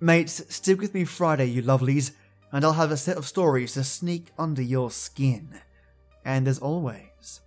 Mates, 0.00 0.42
stick 0.48 0.80
with 0.80 0.94
me 0.94 1.04
Friday, 1.04 1.44
you 1.46 1.62
lovelies, 1.62 2.12
and 2.50 2.64
I'll 2.64 2.72
have 2.72 2.90
a 2.90 2.96
set 2.96 3.18
of 3.18 3.26
stories 3.26 3.74
to 3.74 3.84
sneak 3.84 4.32
under 4.38 4.62
your 4.62 4.90
skin. 4.90 5.60
And 6.24 6.48
as 6.48 6.58
always, 6.58 7.42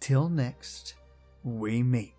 till 0.00 0.28
next 0.28 0.94
we 1.44 1.82
meet. 1.82 2.14